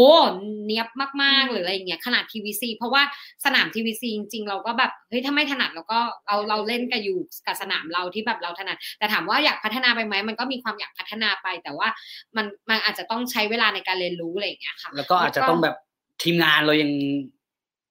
[0.64, 0.88] เนียบ
[1.22, 3.02] มากๆหรืออะไรอย่างเงี้ยขนาด TVC เพราะว่า
[3.44, 11.88] สนาม TVC จริงๆ เราก็แบบเฮ้ยถ้าไม่ถนัดเราก็เราเราเล่นกันอยู่กับสนามเราที่แบบเราถนัด แต่ถามว่าอยากพัฒนาไปไหมมันก็มีความอยากพัฒนาไป แต่ว่า
[12.36, 15.76] มันมันอาจจะต้องใช้เวลาในการเรียนรู้อะไรอย่างเงี้ยค่ะ แล้วก็อาจจะต้องแบบ
[16.22, 16.90] ทีมงานเรายัง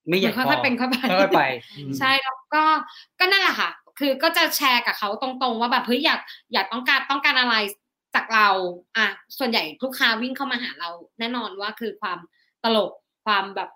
[0.10, 1.42] ไม่อยากมันค่อยๆเป็นค่อยไปค่อยๆไป
[2.00, 2.64] ใช่แล้วก็
[3.20, 6.20] ก็นั่นแหละค่ะคือก็จะแชร์กับเขาตรงๆ ว่าแบบเฮ้ยอยาก
[6.54, 7.56] อยากต้องการต้องการอะไร
[8.16, 8.48] จากเรา
[8.98, 12.20] อะส่วนใหญ่ลูกค้าวิ่งเข้ามาหาเรา แน่นอนว่าคือความ
[12.64, 12.92] ตลก
[13.26, 13.70] ความแบบ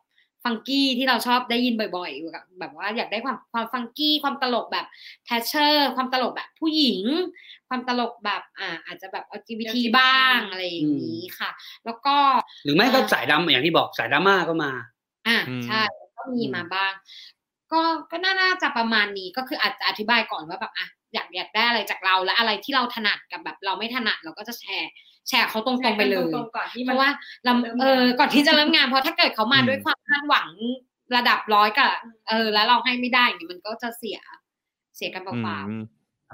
[0.44, 4.86] ฟังกี้ที่เราชอบได้ยินบ่อยๆแบบว่าอยากได้ความความฟังกี้ความตลกแบบ
[5.26, 7.02] แทชเชอร์ ความตลกแบบผู้หญิง
[7.70, 11.50] ความตลกแบบอ่าอาจจะแบบ LGBT บ้างอะไรอย่างนี้ค่ะ
[11.86, 12.16] แล้วก็
[12.66, 14.72] หรือไม่ก็อ่าสายดำอย่างที่บอกสายดราม่าก็มา
[15.28, 15.82] อ่าอืมใช่
[16.18, 16.94] ก็มีอืมมาบ้าง
[17.72, 24.90] ก็ก็น่าน่าจะประมาณนี้ก็คืออาจจะอธิบายก่อนว่าแบบอะ อยากอยากได้อะไรจากเราและอะไรที่เราถนัดกับแบบเราไม่ถนัดเราก็จะแชร์
[25.28, 27.10] แชร์เขาตรงๆไปเลยตรงๆก่อนที่เพมันราะว่า
[27.46, 30.50] เราเริ่มงานเออก่อนที่จะเริ่มงานเพราะถ้าเกิดเขามาอืมด้วยความคาดหวัง
[31.16, 31.92] ระดับร้อยกับ
[32.30, 34.20] เออ แล้วเราให้ไม่ได้อย่างนี้มันก็จะเสีย
[34.96, 35.84] เสียกันเปล่าอืม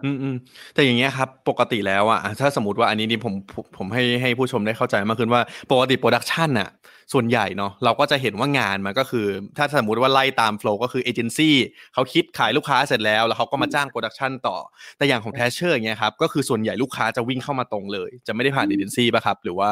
[0.04, 0.36] อืมอืม
[0.74, 6.70] แต่อย่างเงี้ยครับ ปกติแล้วอะถ้าสมมติว่าอันนี้นี่ผมผมผมให้ให้ผู้ชมได้เข้าใจมากขึ้นว่าปกติ production อะ
[7.14, 9.28] ส่วนใหญ่เนาะเราก็จะเห็นว่างานมันก็คือ
[9.58, 11.56] ถ้าสมมติว่าไล่ตาม flow ก็คือเอเจนซี่
[11.94, 14.58] เขาคิดขายลูกค้าเสร็จแล้ว แล้วเขาก็มาจ้าง production ต่อ
[14.98, 19.72] แต่อย่างของแทชเชอร์อย่างเงี้ยครับก็คือส่วนใหญ่ลูกค้าจะวิ่งเข้ามาตรงเลย จะไม่ได้ผ่านเอเจนซี่ป่ะครับ หรือว่า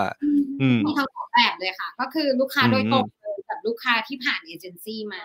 [0.61, 5.21] อืมๆมีทั้งสองแบบเลยค่ะ ก็คือลูกค้าโดยอืมตรงเลยกับลูกค้าที่ผ่านเอเจนซี่มา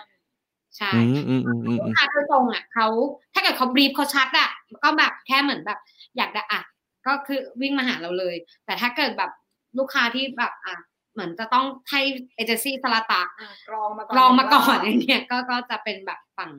[0.77, 2.87] ใช่อืมอืมอืมอืมลูอืกมค้าโดยตรงอะเขา
[3.33, 4.49] ถ้าเกิดเขาบรีฟเขาชัดอะ
[4.83, 5.79] ก็แบบแค่เหมือนแบบ
[6.17, 6.61] อยากได้อะ
[7.07, 8.35] ก็คือวิ่งมาหาเราเลย
[8.65, 9.31] แต่ถ้าเกิดแบบ
[9.77, 10.75] ลูกค้าที่แบบอะ
[11.13, 12.01] เหมือนจะต้องให้
[12.35, 16.51] เอเจนซี่สลาตาอะกรองมาก่อนลองมาก่อนอย่างเงี้ยก็ก็จะเป็นแบบฝั่ง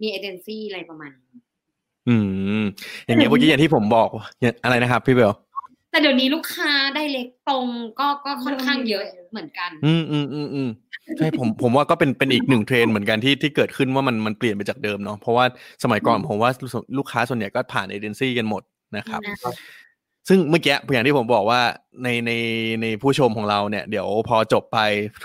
[0.00, 1.34] มีเอเจนซี่อะไรประมาณนี้
[2.08, 2.16] อื
[2.60, 2.62] ม
[3.06, 4.08] อย่างเงี้ยเมื่อกี้อย่างที่ผมบอก
[4.40, 5.32] อย่างอะไรนะครับ พี่เบล
[5.90, 7.66] แต่เดี๋ยวนี้ลูกค้าได้เล็กตรง
[8.00, 10.68] ก็ก็ค่อนข้างเยอะเหมือนกัน อืมอืมอืมอืม
[11.18, 15.44] ใช่ผมผมว่าก็เป็นเป็นอีกหนึ่งเทรนด์เหมือนกันที่ที่เกิดขึ้นว่ามันมันเปลี่ยนไปจากเดิมเนาะเพราะว่า
[15.82, 16.50] สมัยก่อนผมว่า
[16.98, 18.62] ลูกค้าส่วนใหญ่ก็ผ่านเอเจนซี่กันหมด
[18.96, 19.54] นะครับนะครับ
[20.28, 21.60] ซึ่งเมื่อกี้อย่างที่ผมบอกว่า
[22.02, 22.32] ในใน
[22.82, 24.78] ในผู้ชมของเราเนี่ย เดี๋ยวพอจบไป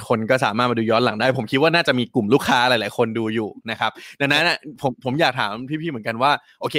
[0.07, 5.51] คนก็สามารถมาดูย้อนหลังได้ ผมคิดว่าน่าจะมีกลุ่มลูกค้าหลาย ๆ คนดูอยู่นะครับ ดังนั้นนะผมผมอยากถาม
[5.81, 6.75] พี่ๆเหมือนกันว่า โอเค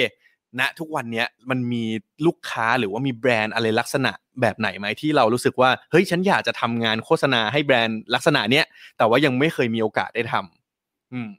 [0.59, 1.83] ณทุกวันเนี้ยมันมี
[2.25, 8.65] ลูกค้าหรือว่ามีแบรนด์อะไรลักษณะแบบไหนไหมที่เรารู้สึกว่าเฮ้ยฉันอยากจะทำงานโฆษณาให้แบรนด์ลักษณะเนี้ย
[8.97, 11.29] แต่ว่ายังไม่เคยมีโอกาสได้ทำอืม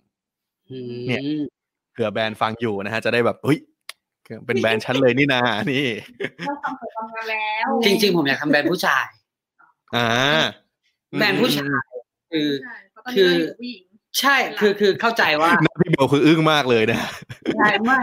[1.06, 1.22] เนี่ย
[1.92, 3.58] เผื่อแบรนด์ฟังอยู่นะฮะจะได้แบบเฮ้ย
[4.46, 5.40] เป็นแบรนด์ชั้นเลยนี่นา
[5.72, 5.86] นี่
[6.46, 9.06] เราทำเสร็จทำงานแล้ว จริง ๆ ผมอยากทำแบรนด์ผู้ชาย
[9.96, 10.08] อ่า
[11.18, 11.86] แบรนด์ผู้ชาย
[12.30, 13.10] คือใช่เพราะตอ
[14.24, 17.00] นนี้เราอยู่กับผู้หญิงใช่คือคือเข้าใจว่าหน้าพี่เบลคืออึ้งมากเลยนะ
[17.56, 18.00] ใช่ไม่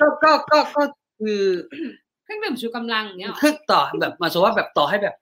[0.00, 0.82] ก็ก็ก็ก็
[1.20, 1.42] คือ
[2.24, 5.16] เครื่องดื่มชูกำลังอย่างเงี้ยเหรอคือต่อแบบหมายถึงว่าแบบต่อให้แบบ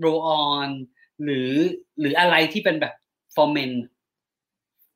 [0.00, 0.68] roll-on
[1.24, 1.50] หรือ
[2.00, 2.92] หรืออะไรที่เป็นแบบ
[3.36, 3.70] for men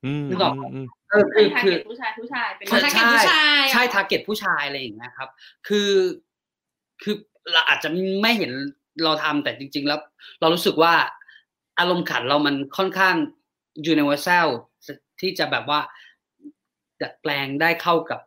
[0.04, 5.28] อืมนึกออกอืมเออคือ target ผู้ชายผู้ชายเป็นใช่ target ผู้ชายใช่ target ผู้ชายอะไรอย่างเงี้ยครับ
[5.68, 5.90] คือ
[7.02, 7.14] คือ
[7.52, 7.88] เราอาจจะ
[8.22, 8.52] ไม่เห็น
[9.04, 10.00] เราทำแต่จริง ๆ แล้ว
[10.40, 10.94] เรารู้สึกว่า
[11.78, 13.14] อารมณ์ขันเรามันค่อนข้าง
[13.92, 14.48] universal
[15.20, 15.80] ที่จะแบบว่า
[17.02, 18.20] ดัดแปลงได้เข้ากับ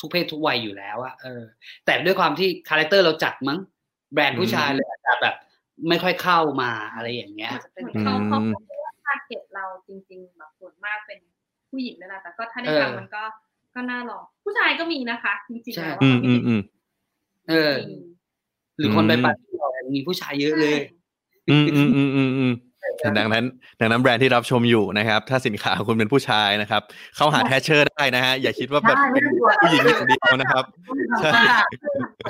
[0.00, 1.42] ทุกเพศทุกวัยอยู่แล้วอะเออ
[1.84, 3.58] แต่ด้วยความที่ character เราจัดมั้ง
[4.12, 5.34] แบรนด์ผู้ชายเลยอาจจะแบบ
[5.88, 11.18] ไม่ค่อยเข้ามาอะไรอย่างเงี้ยอาจจะเป็นเขาเขาบอกว่า target เราจริง ๆ แบบส่วนมากเป็น
[11.70, 13.22] ผู้หญิงนั่นแหละแต่ก็ถ้าได้เออทำมันก็
[13.74, 16.60] ก็น่าลอง ผู้ชายก็มีนะคะ จริงๆใช่แล้วอือะมอืมอืม
[17.48, 17.74] เออ
[18.76, 20.78] หรือคนไปปาร์ตี้เรามีผู้ชายเยอะเลย
[21.50, 22.52] อืมอืมอืมอืมอืม
[23.18, 23.44] ดังนั้น
[23.80, 26.82] ดังนั้นแบรนด์ที่รับชมอยู่นะครับ ถ้าสินค้าคุณเป็นผู้ชายนะครับ
[27.16, 29.24] เข้าหาแทชเชอร์ได้นะฮะอย่าคิดว่าแบบเป็น
[29.60, 30.64] ผู้หญิงอย่างเดียวนะครับ
[31.20, 31.40] ใช่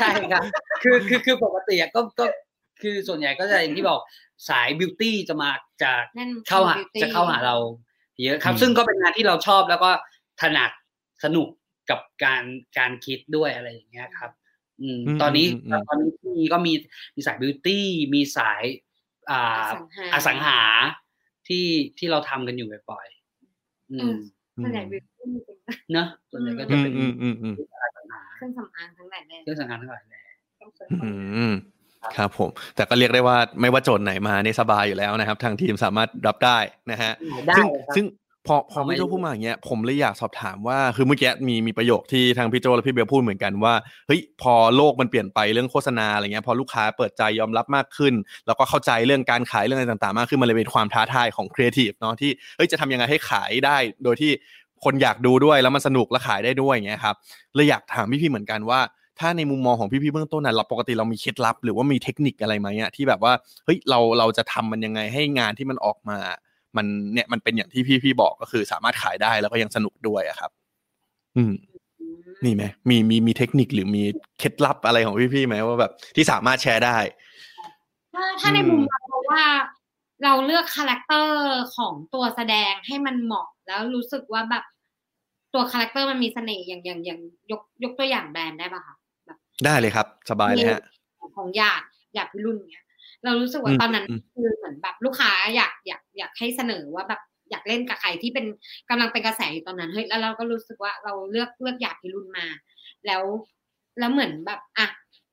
[0.01, 0.43] ใช่ครับ
[0.83, 2.25] คือคือคือปกติอะก็ก็
[2.83, 4.01] คือส่วนใหญ่ก็จะอย่างที่บอก
[4.49, 5.51] สายบิวตี้จะมา
[5.83, 7.57] จากนั่นเข้าหา beauty จะเข้าหาเรา
[8.23, 9.91] เยอะครับอืมซึ่งก็เป็นงานที่เราชอบแล้วก็
[10.41, 10.71] ถนัด
[11.25, 11.49] สนุก
[11.91, 12.43] กับการ
[12.79, 14.31] การคิดด้วยอะไรอย่างเงี้ยครับ
[14.81, 15.47] อืมตอนนี้
[15.89, 16.73] ตอนนี้มีก็มี
[17.15, 18.63] มีสายบิวตี้มีสาย
[19.31, 19.43] อ่า
[20.15, 20.61] อสังหา
[21.49, 21.67] ที่
[21.99, 24.13] ที่เราทำกันอยู่บ่อยๆอืม
[24.63, 30.21] ส่วนใหญ่บิวตี้เป็นเนอะส่วนใหญ่ก็จะอืมเป็นอืมอืมอืมอสังหาเครื่องสำอางทั้งหลายแหล่เครื่องสังหาทั้งหลายแหละ
[31.05, 31.11] อื
[31.51, 31.53] ม
[32.17, 36.59] ครับผม แต่ก็เรียกได้ว่าไม่ว่าโจทย์ไหนมาเนี่ยสบายอยู่แล้วนะครับ ทางทีมสามารถรับได้
[36.91, 37.13] นะฮะ
[37.49, 38.05] ได้ซึ่งเลยครับซึ่ง
[38.47, 43.75] พอพอทำไมพี่โจพูดมาอย่างเงี้ยผมเลยอยากสอบถามว่าคือเมื่อกี้มีมีประโยคที่ทางพี่โจและพี่เบลพูดเหมือนกันว่า
[44.07, 48.15] เฮ้ยพอโลกมันเปลี่ยนไปเรื่องโฆษณาอะไรเงี้ยพอลูกค้าเปิดใจยอมรับมากขึ้น
[48.47, 54.31] แล้วก็เข้าใจเรื่องการขายเรื่องอะไรต่างๆ มากขึ้นมันเลยเป็นความท้าทายของครีเอทีฟเนาะที่เฮ้ยจะทำยังไงให้ขายได้โดยที่
[54.85, 57.17] คนอยากดูด้วยแล้วมันสนุกและขายได้ด้วยอย่างเงี้ยครับ
[57.55, 58.81] เลยอยากถามพี่ๆเหมือนกันว่า
[59.21, 63.33] ถ้าในมุมมองของพี่ๆเบื้องต้นน่ะเราปกติเรามีเคล็ดลับ หรือว่ามีเทคนิคอะไรไหมอะที่แบบว่า
[63.65, 66.19] เฮ้ยเราเราจะทำมันยังไงให้งานที่มันออกมา
[66.79, 70.51] มันเนี่ยมันเป็นอย่างที่พี่พี่บอกก็คือสามารถขายได้แล้วก็ยังสนุกด้วยอะครับ
[71.37, 71.53] อืม
[72.45, 74.03] นี่ไหมมีมีมีเทคนิคหรือมี
[74.39, 76.99] เคล็ดลับอะไรของพี่พี่ไหมว่าแบบ ที่สามารถแชร์ได้
[78.15, 79.43] ถ้าถ้าในอืมมุมเราเพราะว่า
[80.25, 81.41] เราเลือก character
[81.77, 84.65] ของตัวแสดงให้มันเหมาะแล้วรู้สึกว่าแบบ
[85.55, 88.97] ตัว character มันมีเสน่ห์อย่างอย่างอย่างยกยกตัวอย่างแบรนด์ได้ป่ะคะ
[89.65, 90.83] ได้เลยครับ สบายเลยฮะ
[91.37, 91.83] ของหยาด
[92.15, 92.85] หยาดพิรุณเนี้ย
[93.25, 98.47] เรารู้สึกว่าอืมตอนนั้นอืมคือเหมือนแบบลูกค้าอยากอยากอยากให้เสนอว่าแบบอยากเล่นกับใครที่เป็น
[98.91, 102.47] กำลังเป็นกระแสอยู่ตอนนั้นเฮ้ยแล้วเราก็รู้สึกว่าเราเลือกเลือกหยาดพิรุณมา
[103.07, 103.23] แล้ว
[103.99, 104.87] แล้วเหมือนแบบอะ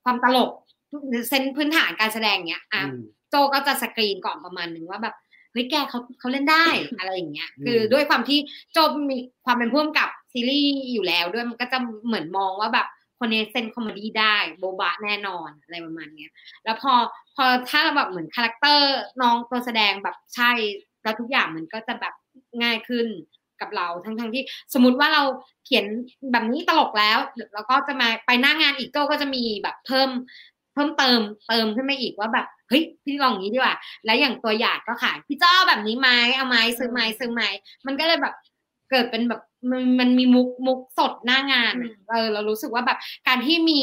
[0.04, 0.52] ความตลก
[1.30, 5.16] เซนส์พื้นฐานการแสดงเนี้ยอะอืมโจก็จะสกรีนก่อนประมาณหนึ่งว่าแบบ
[5.52, 6.66] เฮ้ยแกเขาเขาเล่นได้
[7.00, 8.40] อะไรอย่างเงี้ยอืมคือด้วยความที่
[8.74, 8.78] โจ
[9.10, 12.88] มีความเป็นผู้กำกับซีรีส์อยู่แล้วด้วยมันก็จะเหมือนมองว่าแบบ
[13.26, 16.32] คนนี้ sense comedy ได้โบบะแน่นอนอะไรประมาณเนี้ย
[16.66, 16.94] แล้วพอ
[17.36, 20.52] พอถ้าแบบเหมือน character น้องตัวแสดงแบบใช่
[21.04, 22.14] แล้วทุกอย่างมันก็จะแบบ
[22.64, 23.08] ง่ายขึ้น
[23.62, 25.24] กับเราทั้งทั้งที่สมมติว่าเรา
[25.66, 25.86] เขียน
[26.32, 27.20] แบบนี้ตลกแล้ว
[27.54, 30.10] แล้วก็จะมาไปหน้างานอีกโจก็จะมีแบบเพิ่ม
[30.74, 37.44] เพิ่มเติมเติมขึ้นมาอีกว่าแบบเฮ้ยพี่ลองอย่างนี้ดีกว่า แล้วอย่างตัวหยาดก็ขายพี่เจ้าแบบนี้ไหมเอาไหมซื้อไหมซื้อไหม
[37.86, 38.36] มันก็เลยแบบ
[38.92, 42.98] เกิดเป็นแบบ มันมันมีมุกมุกสดหน้างานอะเออเรารู้สึกว่าแบบ
[43.28, 43.78] การที่มี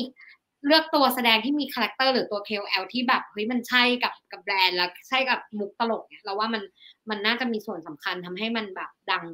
[0.67, 6.63] เลือกตัวแสดงที่มี character หรือตัว KOL ที่แบบเฮ้ยมันใช่กับกับแบรนด์แล้วใช่กับมุกตลกเนี่ยเราว่ามัน
[7.11, 9.25] มันน่าจะมีส่วนสำคัญทำให้มันแบบดัง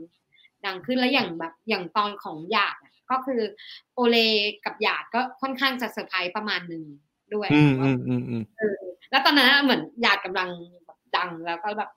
[0.66, 3.40] ดังขึ้นแล้วอย่างแบบอย่างตอนของหยาดอะก็คือ
[3.94, 4.16] โอเล
[4.64, 6.84] กับหยาดก็ค่อนข้างจะเซอร์ไพรส์ประมาณหนึ่ง
[7.34, 8.76] ด้วยอืมว่าอืมอืมอืมเออ
[9.10, 10.48] แล้วตอนนั้นอะเหมือนหยาดกำลัง
[10.84, 11.90] แบบดังแล้วก็แบบ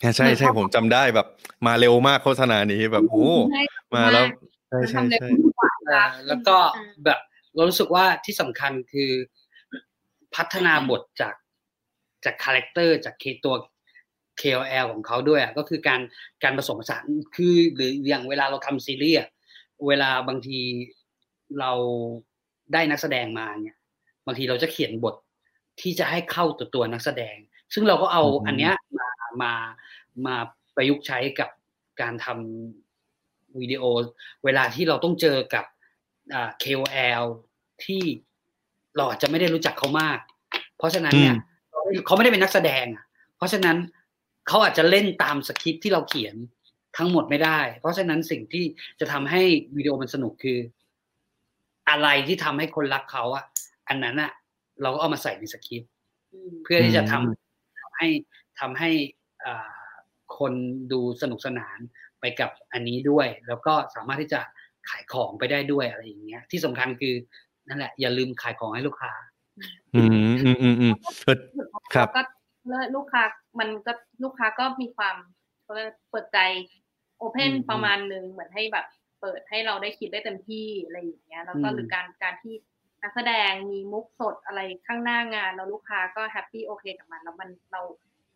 [0.00, 1.26] ใช่ใช่ผมจำได้แบบ
[1.66, 3.62] มาเร็วมากโฆษณานี้แบบโอ้ใช่
[3.96, 4.26] มาแล้ว
[4.68, 5.28] ใช่มันใช่ทำได้ใช่
[5.58, 6.56] กว่าเอ่อแล้วก็
[7.04, 7.18] แบบ
[7.54, 9.10] เรารู้สึกว่าที่สำคัญคือ
[10.34, 11.34] พัฒนาบทจาก
[12.24, 13.54] จากคาแรคเตอร์จากเคตัว
[14.40, 16.00] KOL ของเขาด้วยอะก็คือการ
[16.42, 17.04] การผสมผสาน
[17.36, 19.28] คือหรืออย่างเวลาเราทำซีรีส์อะ
[19.86, 20.60] เวลาบางที
[21.60, 21.72] เรา
[22.72, 23.76] ได้นักแสดงมาเนี่ย
[24.26, 25.14] บางทีเราจะเขียนบท
[25.80, 27.36] ที่จะให้เข้าตัวตัวนักแสดง
[27.74, 29.08] ซึ่งเราก็เอาอืมอันเนี้ยมา
[29.42, 29.52] มา
[30.26, 30.36] มา
[30.76, 31.50] ประยุกต์ใช้กับ
[32.00, 32.83] การทำ
[33.60, 33.82] วิดีโอ
[34.44, 35.64] เวลาที่เราต้องเจอกับ
[36.34, 37.24] อ่า KOL
[37.84, 38.02] ที่
[38.96, 40.18] เราอาจจะไม่ได้รู้จักเขามาก
[40.78, 41.36] เพราะฉะนั้นเนี่ย
[42.06, 43.04] เขาไม่ได้เป็นนักแสดงอะ
[43.36, 43.76] เพราะฉะนั้น
[44.48, 46.34] เขาอาจจะเล่นตามสคริปต์ที่เราเขียน
[46.96, 48.64] ทั้งหมดไม่ได้ เพราะฉะนั้นสิ่งที่
[49.00, 49.42] จะทำให้
[49.76, 50.58] วิดีโอมันสนุกคือ
[51.90, 53.44] อะไรที่ทำให้คนรักเขาอะ
[53.88, 54.32] อันนั้นอะ
[54.82, 55.90] เราก็เอามาใส่ในสคริปต์
[56.62, 58.08] เพื่อที่จะทำทำให้
[58.60, 58.90] ทำให้
[59.44, 59.68] อ่า
[60.38, 60.52] คน
[60.92, 61.78] ดูสนุกสนาน
[62.24, 64.40] ไปกับอันนี้ด้วย แล้วก็สามารถที่จะ
[64.88, 67.14] ขายของไปได้ด้วยอะไรอย่างเงี้ย ที่สำคัญคือ
[67.68, 69.12] นั่นแหละ อย่าลืมขายของให้ลูกค้า
[69.94, 70.08] อืม
[70.44, 70.94] อืมอืมอืม
[71.24, 71.36] เออ
[71.94, 72.22] ครับก็
[72.96, 73.22] ลูกค้า
[73.58, 73.92] มันก็
[74.24, 75.16] ลูกค้าก็มีความ
[75.62, 76.38] เขาเรียกเปิดใจ
[77.18, 78.86] open อืมประมาณหนึ่งเหมือนให้แบบ
[79.20, 82.54] เปิดให้เราได้คิดได้เต็มที่อะไรอย่างเงี้ย แล้วก็อืมหรือการการที่
[83.02, 87.80] นักแสดงมีมุกสดอะไรข้างหน้างานแล้วลูกค้าก็ happy โอเคกับมัน แล้วมันเรา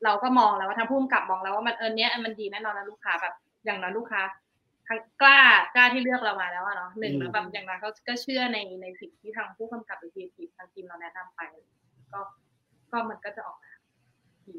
[0.04, 3.34] เราก็มองแล้วว่าทางผู้กำกับมองแล้วว่ามันเออเนี้ยมันดีแน่นอนแล้วลูกค้าแบบ
[3.64, 4.22] อย่างนั้นลูกค้า
[4.88, 5.40] ทั้งกล้า
[5.74, 11.40] กล้าที่เลือกเรามาแล้วอะเนาะหนึ่งแล้วแบบอย่างนั้นเขาก็เชื่อในในสิ่งที่ทางผู้กำกับหรือทีมทางทีมเราแนะนำไป
[12.12, 12.20] ก็
[12.90, 13.72] ก็มันก็จะออกมา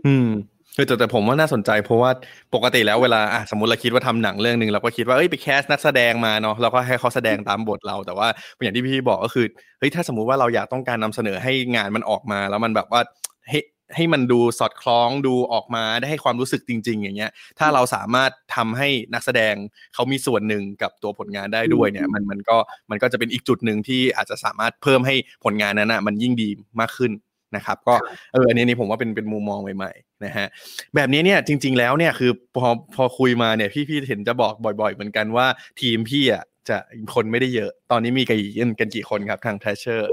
[0.08, 0.30] อืม
[0.76, 2.12] คือแต่แต่ผมว่าน่าสนใจเพราะว่า
[2.56, 8.28] ปกติแล้วเวลาอะสมมติเราคิดว่าทำหนังเรื่องหนึ่งเราก็คิดว่าเอ้ยไปแคสนักแสดงมาเนาะเราก็ให้เขาแสดงตามบทเรา แต่ว่า
[8.62, 9.46] อย่างที่พี่บอกก็คือ
[9.80, 13.02] เฮ้ยถ้าสมมุติว่าเราอยากต้องการนำเสนอให้งานมันออกมา แล้วมันแบบว่า
[13.50, 13.60] ให้
[13.96, 19.56] ให้มันดูสอดคล้องดูออกมาได้ให้ความรู้สึกจริง ๆ อย่างเงี้ย ถ้าเราสามารถทำให้นักแสดง
[19.94, 22.58] เขามีส่วนหนึ่งกับตัวผลงานได้ด้วยเนี่ย มันมันก็
[22.90, 27.12] มันก็จะเป็นอีกจุดหนึ่งที่อาจจะสามารถเพิ่มให้ผลงานนั้นอะมันยิ่งดีมากขึ้น
[27.56, 27.96] นะครับ ก็
[28.34, 30.48] เอออันนี้นี่ผมว่าเป็นเป็นมุมมองใหม่ๆนะฮะ
[30.96, 35.48] แบบนี้เนี่ยจริง ๆ แล้วเนี่ยคือพอพอคุยมาเนี่ยพี่พี่เห็นจะบอกบ่อย ๆ เหมือนกันว่า
[35.82, 36.78] ทีมพี่อะจะ
[37.16, 38.36] คนไม่ได้เยอะ ตอนนี้มีกั
[38.68, 40.10] นกันกี่คนครับทางแทชเชอร์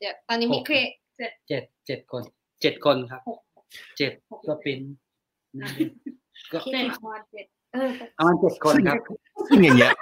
[0.00, 0.80] เดี๋ยวตอนนี้มีครี
[1.18, 1.32] เจ็ด
[1.86, 2.22] เจ็ดคน
[2.60, 3.20] เจ็ดคนครับ
[3.98, 4.12] เจ็ด
[4.48, 4.78] ก็เป็น
[6.52, 8.98] ก็เจ็ดคนเจ็ดเออประมาณเจ็ดคนครับ
[9.48, 9.92] ซึ่งอย่างเงี้ย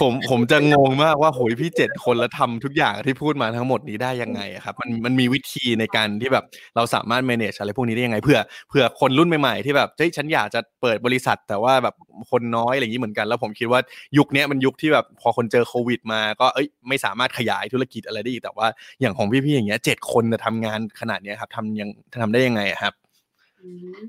[0.00, 6.44] ผมผมจะงงมากว่าโหยพี่เจ็ดคนแล้วทำทุกอย่างที่พูดมาทั้งหมดนี้ได้ยังไงครับ มันมันมีวิธีในการที่แบบ
[6.76, 8.38] เราสามารถ manage อะไรพวกนี้ได้ยังไงเพื่อ
[8.70, 11.94] เพื่อคนรุ่นใหม่ๆที่แบบเฮ้ยฉันอยากจะเปิดบริษัท แต่ว่าแบบ
[12.30, 13.80] คนน้อยอะไรอย่างนี้เหมือนกัน แล้วผมคิดว่า
[14.18, 18.66] ยุคนี้มันยุคที่แบบพอคนเจอโควิด มาก็เอ้ยไม่สามารถขยายธุรกิจอะไรได้อีกแต่ว่า
[19.00, 21.88] อย่างของพี่ๆอย่างเงี้ยเจ็ดคนจะทำงานขนาดนี้ครับทำยัง
[22.22, 22.92] ทำได้ยังไงครับ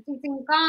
[0.06, 0.60] จริงๆก็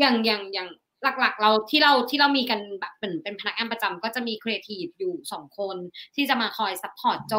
[0.00, 0.68] อย่างอย่างอย่าง
[1.02, 5.76] หลักๆ เราที่เราที่เรามีกันแบบเป็นเป็นพนักงานประจำก็จะมีครีเอทีฟอยู่สองคน
[6.14, 7.34] ที่จะมาคอย support โจ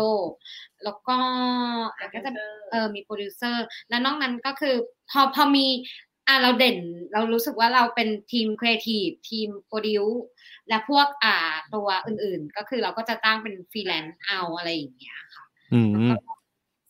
[0.84, 1.18] แล้วก็
[2.00, 2.32] แล้วก็จะ
[2.72, 4.76] เออมีโปรดิวเซอร์แล้วนอกนั้นก็คือ
[5.12, 5.68] พอพอมี
[6.28, 6.78] อะเราเด่น
[7.14, 10.04] เรารู้สึกว่าเราเป็นทีมครีเอทีฟทีม produce
[10.70, 11.36] และพวกอ่า
[11.74, 15.92] ตัวอื่นๆ ก็คือเราก็จะตั้งเป็นฟรีแลนซ์เอาอะไรอย่างเงี้ยค่ะอืม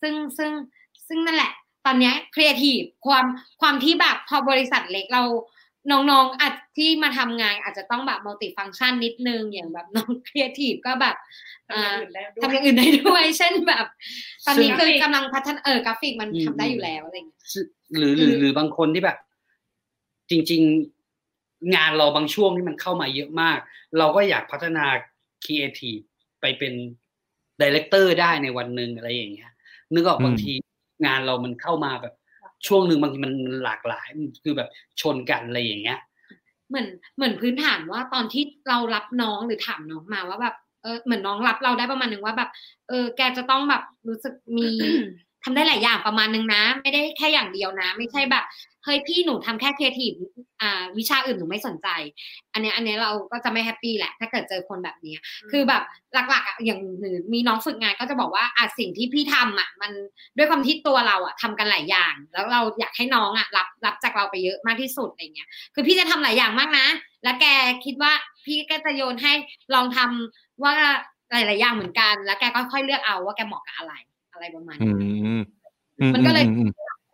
[0.02, 0.52] ซึ่งซึ่ง
[1.08, 1.52] ซึ่งนั่นแหละ
[1.86, 3.26] ตอนเนี้ครีเอทีฟความ
[3.62, 5.24] ความที่แบบพอบริษัทเล็กเรา
[5.92, 11.16] น้องๆอาจที่มาทำงานอาจจะต้องแบบมัลติฟัง c t ชันนิดนึงอย่างแบบน้องครีเอทีฟก็แบบ
[11.72, 11.96] อ่า
[12.42, 13.86] ทำอย่างอื่นได้ด้วย เช่นแบบ
[14.46, 17.42] ตอนนี้ซึ่งคือกำลังพัฒนาเออกราฟิกมันทำได้อยู่แล้วอะไรอย่างเงี้ย
[17.98, 19.18] หรือหรือหรือบางคนที่แบบ
[20.30, 20.62] จริง
[21.18, 23.58] ๆ งานเราบางช่วงที่มันเข้ามาเยอะมาก
[23.98, 24.86] เราก็อยากพัฒนา
[25.44, 25.98] ครีเอทีฟ
[26.42, 26.74] ไปเป็น
[27.62, 29.52] director ได้ในวันหนึ่งอะไรอย่างเงี้ย
[29.94, 30.54] นึกออกอืมบางที
[31.06, 32.14] งานเรามันเข้ามาแบบ
[32.68, 33.34] ช่วงหนึ่งบางทีมัน
[33.64, 34.70] หลากหลายมันคือแบบ
[35.02, 36.00] ชนกันอะไรอย่างเงี้ย
[36.70, 42.50] เหมือนเหมือนพื้นฐานว่าตอนที่เรารับน้องหรือถามน้องมาว่าแบบเออเหมือนน้องรับเราได้ประมาณหนึ่งว่าแบบ
[42.90, 44.68] เออ แกจะต้องแบบรู้สึกมี
[45.44, 48.44] ทำได้หลายอย่างประมาณนึงนะ ไม่ได้แค่อย่างเดียวนะ ไม่ใช่แบบ
[48.84, 50.12] เฮ้ยพี่หนูทำแค่ครีเอทีฟ
[50.62, 51.88] อ่าวิชาอื่นหนูไม่สนใจ
[52.54, 55.20] อันเนี้ยอันเนี้ยเราก็จะไม่แฮปปี้แหละ ถ้าเกิดเจอคนแบบเนี้ย
[55.52, 55.84] คือแบบ
[56.14, 59.92] หลักๆอะอย่างหรือมีน้องฝึกงานก็จะบอกว่าอะสิ่งที่พี่ทำอะมัน
[60.38, 66.88] ด้วยความที่ตัวเราอะทำกันหลายอย่าง แล้วเราอยากให้น้องอะรับรับจากเราไปเยอะมากที่สุดอะไรเงี้ย คือพี่จะทำหลายอย่างมากนะ
[67.24, 67.46] แล้วแก
[67.86, 68.12] คิดว่า
[68.46, 69.34] พี่ก็จะโยนให้
[69.74, 70.74] ลองทำว่า
[71.32, 73.94] หลาย ๆ อย่างเหมือนกัน แล้วแกก็ค่อยเลือกเอาว่าแกเหมาะกับอะไร
[74.32, 75.42] อะไรประมาณอืนี้ม
[76.00, 76.70] อืมันก็เลยอืม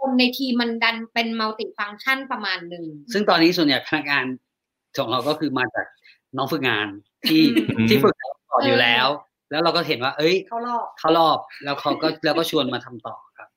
[0.05, 4.25] คนในทีมมันดันเป็นมัลติฟัง c t ชันประมาณหนึ่ง ซึ่งตอนนี้ส่วนใหญ่พนักงาน
[4.97, 5.85] ของเราก็คือมาจาก
[6.37, 6.87] น้องฝึกงาน
[7.29, 7.41] ที่
[7.77, 9.07] อืมที่ฝึกต่ออยู่แล้ว
[9.51, 13.49] แล้วเราก็เห็นว่า เอ้ยเข้ารอบเข้ารอบแล้วเขาก็แล้วก็ชวนมาทำต่อครับ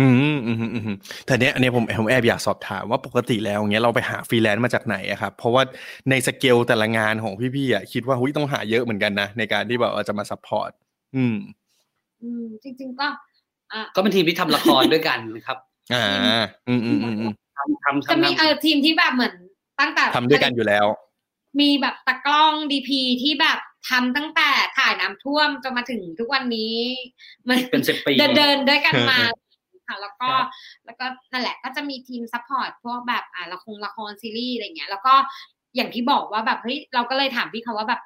[0.00, 5.62] อืมอืมอืมอืมแต่เนี้ยอันเนี้ยผมผมแอบอยากสอบถามว่าปกติแล้วอย่างเงี้ยเราไปหาฟรีแลนซ์มาจากไหนอะครับ เพราะว่า
[6.10, 10.70] ในสเกลแต่ละงานของพี่ๆอะคิดว่าหุ้ยต้องหาเยอะเหมือนกันนะในการที่แบบว่าจะมา support
[11.16, 11.36] อืม
[12.22, 13.06] อืม จริง ๆ ก็
[13.72, 15.58] อะก็เป็นทีมที่ทำละครด้วยกันนะครับ
[15.92, 16.04] อ่า
[16.68, 19.34] อืมอืมอืมอืมทำทำจะทำมีเออทีมที่แบบเหมือน
[19.80, 20.86] ตั้งแต่ทำด้วยกันอยู่แล้ว
[21.60, 23.58] มีแบบตากล้อง DP ที่แบบ
[23.90, 26.76] ทำตั้งแต่ถ่ายน้ำท่วมจนมาถึงทุกวันนี้
[27.48, 30.30] มันเป็นสิบปีเดินเดินด้วยกันมาเออค่ะแล้วก็
[30.86, 35.14] แล้วก็นั่นแหละก็จะมีทีม support พวกแบบอ่าละครละครซีรีส์อะไรเงี้ย แล้วก็
[35.76, 38.02] อย่างที่บอกว่าแบบเฮ้ยเราก็เลยถามพี่เขาว่าแบบ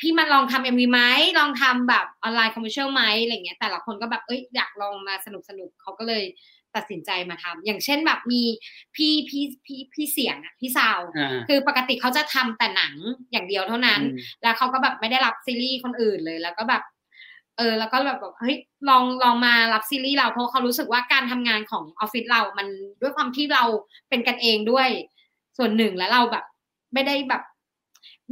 [0.00, 1.00] พี่มันลองทำ MV ไหม
[1.38, 6.22] ลองทำแบบ online commercial ไหมอะไรเงี้ยแต่ละคนก็แบบเอ้ยอยากลองมาสนุกสนุกเขาก็เลย
[6.76, 8.42] ตัดสินใจมาทำอย่างเช่นแบบมี
[8.96, 12.94] พี่พี่พี่พี่เสียงอะพี่ซาวอ่าคือปกติเขาจะทำแต่หนัง
[13.32, 16.82] อย่างเดียวเท่านั้นอืมแล้วเขาก็แบบไม่ได้รับซีรีส์คนอื่นเลย แล้วก็แบบ
[17.56, 18.56] เออ แล้วก็แบบแบบเฮ้ย
[18.88, 22.66] ลองลองมารับซีรีส์เราเพราะเขารู้สึกว่าการทำงานของออฟฟิศเรา มัน
[23.00, 23.64] ด้วยความที่เรา
[24.08, 24.88] เป็นกันเองด้วย
[25.58, 26.44] ส่วนหนึ่งแล้วเราแบบ
[26.94, 27.42] ไม่ได้แบบ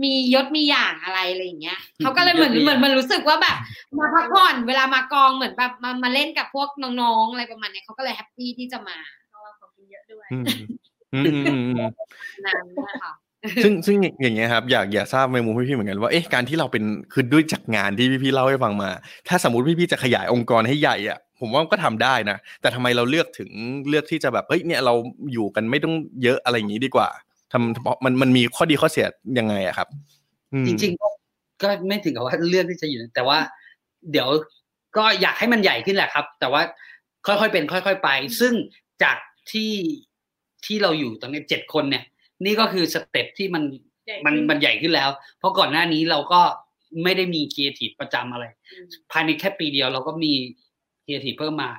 [0.04, 3.56] มียศมีอย่างอะไรอะไรอย่างเงี้ยเขาก็เลยเหมือนยศมีเหมือนอย่างมันรู้สึกว่าแบบ
[3.98, 8.96] มาพักผ่อนเวลามากองเหมือนแบบมามาเล่นกับพวกน้องๆอะไรประมาณเนี้ยเขาก็เลยแฮปปี้ที่จะมา
[9.30, 10.44] เราของกินเยอะด้วยอืม
[11.14, 11.90] อืมอืมอืมอืม
[12.44, 12.56] นั้น
[12.88, 13.12] นะคะ
[13.64, 18.90] ซึ่งซึ่งอย่างเงี้ยครับอยากอยากทราบในมุมพี่ๆเหมือนกันว่าเอ๊ะการที่เราเป็นคือด้วยจากงานที่พี่ๆเล่าให้ฟังมา
[19.28, 23.50] ถ้าสมมติพี่ๆจะขยายองค์กรให้ใหญ่อะผมว่าก็ทำได้นะแต่ทำไมเราเลือกถึง
[23.88, 24.94] เลือกที่จะแบบเอ้ยเนี่ยเรา
[25.32, 27.08] อยู่กันไม่ต้องเยอะอะไรอย่างนี้ดีกว่า
[27.52, 29.06] ทำเพราะมันมันมีข้อดีข้อเสีย
[29.38, 29.88] ยังไงอะครับ
[30.52, 31.08] อืมจริงๆก็
[31.62, 33.38] ก็ไม่ถึงกับว่าเลือกที่จะอยู่แต่ว่า
[34.10, 34.28] เดี๋ยว
[34.96, 36.62] ก็อยากให้มันใหญ่ขึ้นแหละครับ แต่ว่า
[37.26, 38.54] ค่อยๆเป็น ค่อย ๆ ไป ซึ่ง
[39.02, 39.16] จาก
[39.52, 39.72] ที่
[40.66, 42.04] ที่เราอยู่ตอนนี้เจ็ดคนเนี่ย
[42.44, 43.62] นี่ก็คือ step ที่มัน
[44.06, 46.40] ใหญ่มันขึ้นมันใหญ่ขึ้นแล้ว เพราะก่อนหน้านี้เราก็
[47.02, 48.44] ไม่ได้มีครีเอทีฟประจำอะไร
[49.10, 50.32] ภายในแค่ปีเดียวเราก็มี
[51.04, 51.70] ครีเอทีฟเพิ่มมา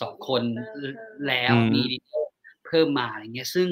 [0.00, 0.90] สองคนเออ
[1.28, 2.24] แล้วอืมมี detail
[2.66, 3.68] เพิ่มมาอะไรเงี้ย ซึ่ง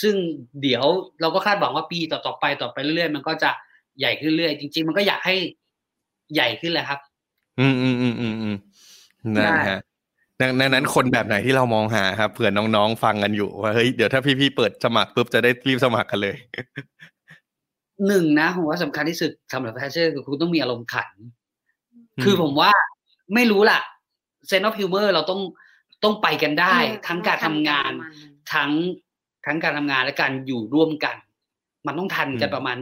[0.00, 0.14] ซึ่ง
[0.62, 0.84] เดี๋ยว
[1.20, 3.50] เราก็คาดหวังว่าปีต่อๆไปต่อไปเรื่อยๆมันก็จะ
[3.98, 5.34] ใหญ่ขึ้นเรื่อยจริง ๆ มันก็อยากให้
[6.34, 7.00] ใหญ่ขึ้นแหละครับ
[7.60, 8.56] อืมอืมอืมอืมอืม
[9.36, 9.80] นะฮะ
[10.40, 16.36] ดังดังนั้นคนแบบไหนที่เรามองหาครับเผื่อน้องๆฟังกันอยู่ว่าเฮ้ยเดี๋ยวถ้าพี่ๆเปิดสมัครปุ๊บจะได้รีบสมัครกันเลย
[18.06, 21.10] หนึ่งนะผมว่าสำคัญที่สุดสำหรับแพชเชอร์คือคุณต้องมีอารมณ์ขัน
[22.16, 22.70] อืมคือผมว่า
[23.34, 23.80] ไม่รู้ล่ะ
[24.48, 25.40] เซน of ฟิวเมอร์เราต้อง
[26.04, 28.70] ต้องไปกันได้เออทั้งการทำงานประมณนั้นทั้ง
[29.46, 31.16] ทั้งการทำงานและการอยู่ร่วมกัน
[31.86, 32.76] มันต้องทันกันอืมประมาณ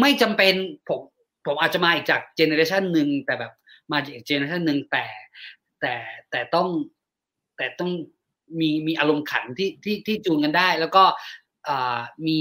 [0.00, 0.54] ไม่จำเป็น
[0.88, 1.00] ผม
[1.46, 3.52] ผมอาจจะมาอีกจาก generation หนึ่งแต่แบบ
[3.92, 5.06] มาจาก generation หนึ่งแต่
[5.80, 5.94] แต่
[6.30, 6.68] แต่ต้อง
[7.56, 7.90] แต่ต้อง
[8.60, 11.04] มีมีอารมณ์ขันที่ที่ที่จูนกันได้ แล้วก็
[11.68, 12.40] อ่ามี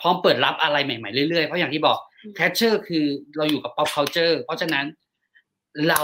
[0.00, 3.04] พร้อมเปิดรับอะไรใหม่ๆเรื่อยๆ เพราะอย่างที่บอกอืมแคชเชอร์คือ
[3.36, 4.86] เราอยู่กับ pop culture เพราะฉะนั้น
[5.88, 6.02] เรา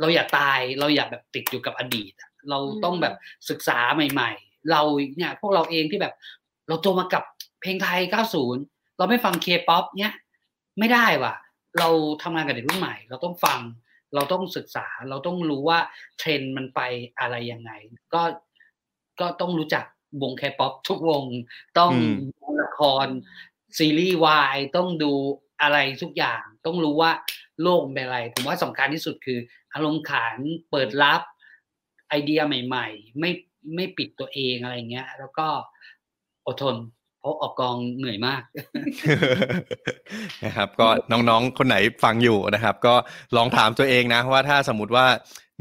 [0.00, 3.14] เราอย่าตายเราอย่าแบบติดอยู่กับอดีตอะเราต้องแบบ
[3.50, 4.82] ศึกษาใหม่ ๆ เรา
[5.16, 6.14] เนี่ยพวกเราเองที่แบบ
[6.68, 7.22] เราโตมากับ
[7.60, 8.00] เพลงไทย
[8.48, 10.14] 90 เราไม่ฟังเคป๊อปเนี่ย
[10.78, 11.34] ไม่ได้ว่ะ
[11.78, 11.88] เรา
[12.22, 13.60] ทำงานกับเด็กรุ่นใหม่ เราต้องฟัง
[14.14, 15.78] เราต้องศึกษา เราต้องรู้ว่า
[16.18, 16.80] เทรนด์มันไป
[17.18, 17.70] อะไรยังไง
[18.14, 18.22] ก็
[19.20, 19.84] ก็ต้องรู้จัก
[20.22, 21.24] วงแคป๊อปทุกวง
[21.78, 23.06] ต้องดูละคร
[23.78, 25.12] ซีรีส์วายต้องดู
[25.62, 27.10] อะไรทุกอย่าง ต้องรู้ว่า
[27.62, 29.38] โลกเป็นอะไร ผมว่าสำคัญที่สุดคือ
[29.74, 30.36] อารมณ์ขัน
[30.70, 31.20] เปิดรับ
[32.08, 33.30] ไอเดียใหม่ ๆ ไม่
[33.74, 35.46] ไม่ปิดตัวเองอะไรเงี้ย แล้วก็
[36.46, 36.76] อดทน
[37.20, 38.42] เพราะออกกองเหนื่อยมาก
[40.44, 42.94] นะครับ ก็น้องๆคนไหนฟังอยู่นะครับ ก็
[43.36, 45.06] ลองถามตัวเองนะ ว่าถ้าสมมติว่า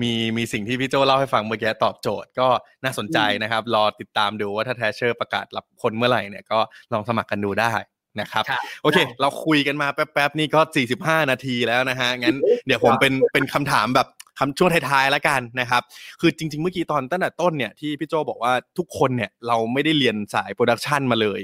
[0.01, 2.47] มีมีสิ่งที่พี่โจเล่าให้ฟังเมื่อกี้ตอบโจทย์ก็
[2.83, 6.59] น่าสนใจนะครับ รอติดตามดูว่าถ้า Trasher ประกาศรับคนเมื่อไหร่เนี่ยก็
[6.93, 7.71] ลองสมัครกันดูได้
[8.19, 10.59] นะครับครับโอเคได้เราคุยกันมาแป๊บๆนี่ก็
[10.95, 14.07] 45 นาทีแล้วนะฮะงั้นเดี๋ยวผมเป็นเป็นคำถามแบบ
[14.39, 15.81] คำช่วงท้ายๆแล้วกันนะครับ
[16.21, 21.41] คือจริง ๆ เมื่อกี้ตอนตั้งแต่ต้นเนี่ยที่พี่โจบอกว่าทุกคนเนี่ยเราไม่ได้เรียนสายโปรดักชันมาเลย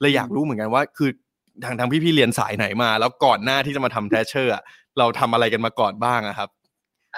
[0.00, 1.10] เลยอยากรู้เหมือนกันว่าคือ
[1.64, 4.62] ทางทางพี่ๆเรียนสายไหนมา แล้วก่อนหน้าที่จะมาทำ Trasher อะ
[4.98, 6.48] เราทำอะไรกันมาก่อนบ้างอะครับ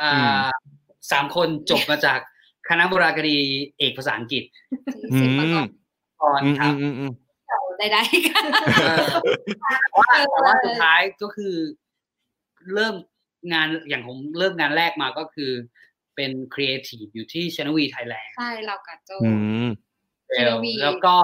[0.01, 0.35] อ่าอืม
[1.11, 2.19] สามคนจบมาจาก
[2.69, 3.37] คณะโบราณคดี
[3.79, 4.43] เอกภาษาอังกฤษ
[5.13, 5.69] อืศิลปากระกมา
[6.23, 6.75] ก่อนอืมคอืรับ
[7.75, 8.45] มอืมอืมได้ๆกัน
[8.75, 9.07] เออ
[9.91, 11.55] แต่ว่าแต่ว่าสุดท้ายก็คือ
[12.75, 12.95] เริ่ม
[13.53, 15.51] งานอย่างผมเริ่มงานแรกมาก็คือ
[16.16, 19.33] เป็นครีเอทีฟอยู่ที่ Channel V Thailandใช่เรากับโจอื
[19.66, 19.68] ม
[20.37, 21.14] Channel V แล้วก็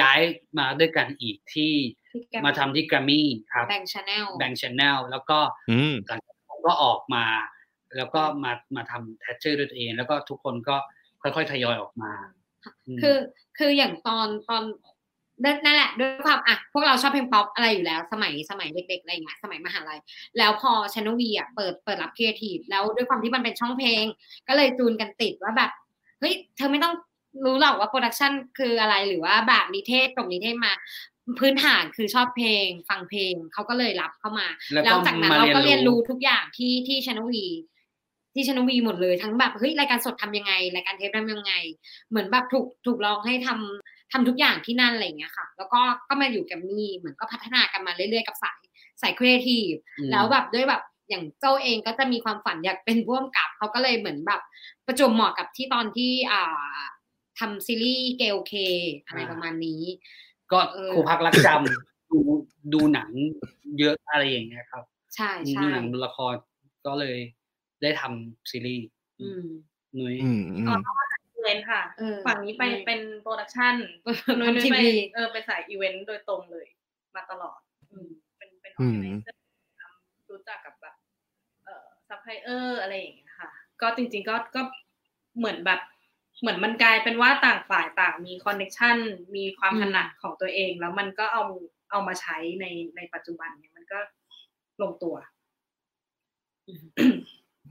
[0.00, 0.20] ย้าย
[0.58, 1.74] มาด้วยกันอีกที่
[2.12, 5.38] ที่แกมาทำที่แกรมมี่ครับแบ Channel Bang Channel แล้วก็
[5.70, 7.26] อืมหลังจากนั้นผมก็ออกมา
[7.96, 10.76] แล้วก็มามาทำ Trasher ด้วยตัวเอง แล้วก็ทุกคนก็
[11.22, 12.12] ค่อยๆทยอยออกมา
[12.86, 13.16] อืมคือ
[13.58, 14.62] คืออย่างตอนตอน
[15.44, 20.00] นั่นนั่นแหละด้วยความอะพวกเราชอบเพลงป๊อปอะไรอยู่แล้ว สมัยสมัยเด็กๆอะไรอย่างเงี้ยสมัยมหาลัย
[20.38, 24.04] แล้วพอ Channel V อะเปิดเปิดรับครีเอทีฟแล้วด้วยความที่มันเป็นช่องเพลง
[24.48, 25.70] ก็เลยจูนกันติดว่าแบบ
[26.20, 26.94] เฮ้ยเธอไม่ต้อง
[27.44, 30.72] รู้หรอกว่าโปรดักชันคืออะไรหรือว่าแบบนิเทศตรงนิเทศมา
[31.40, 37.44] พื้นฐานคือชอบเพลง ฟังเพลงเขาก็เลยรับเข้ามา แล้วก็แล้วจากนั้นมาเราก็เรีเรียยนนรู้รู้ทุกอย่างที่ที่ Channel V
[38.34, 41.52] ที่ Channel V หมดเลยทั้งแบบเฮ้ยรายการสดทำยังไงรายการเทปทำยังไง
[42.08, 48.60] เหมือนแบบถูกถูกลองให้ทำ ทำทุกอย่างที่นั่นอะไรอย่างเงี้ยค่ะ แล้วก็ก็มาอยู่แกรมมี่เหมือนก็พัฒนากันมาเรื่อยๆกับสาย
[49.02, 54.40] สายครีเอทีฟอืมแล้วแบบด้วยแบบอย่างโจเองก็จะมีความฝันอยากเป็นผู้กำกับเขาก็เลยเหมือนแบบ
[54.86, 56.80] ประจวบเหมาะกับที่ตอนที่อ่า
[57.38, 58.52] ทำซีรีส์เกลเค
[59.06, 59.82] อะไรประมาณนี้
[60.52, 62.18] ก็เออครูพักลักจำดู
[62.74, 63.10] ดูหนัง
[63.78, 64.84] เยอะอะไรอย่างเงี้ยครับ
[65.14, 66.34] ใช่ดูใช่หนังดูละคร
[66.86, 67.18] ก็เลย
[67.82, 68.86] ได้ทำซีรีส์
[69.20, 69.44] อืม
[69.98, 70.62] นุ้ยอืมอืมอี
[71.42, 73.74] เวนต์ค่ะ เออฝั่งนี้ไปเป็นโปรดักชัน
[74.38, 76.66] นุ้ยทำทีไปวี เออไปสายอีเวนต์โดยตรงเลย
[77.14, 77.58] มาตลอด
[77.92, 79.40] อืมเป็นเป็น organizer
[80.30, 80.94] รู้จักกับแบบ
[81.64, 84.62] เอ่อซัพพลายเออร์อะไรอย่างเงี้ยค่ะ ก็จริง ๆ ก็ก็
[85.38, 85.80] เหมือนแบบ
[86.40, 88.96] เหมือนมันกลายเป็นว่าต่างฝ่ายต่างมีคอนเน c ชัน
[89.36, 91.44] มีความอืม ถนัดของตัวเอง แล้วมันก็เอา
[91.90, 92.66] เอามาใช้ใน
[92.96, 93.98] ในปัจจุบันเนี่ยมันก็
[94.82, 95.14] ลงตัว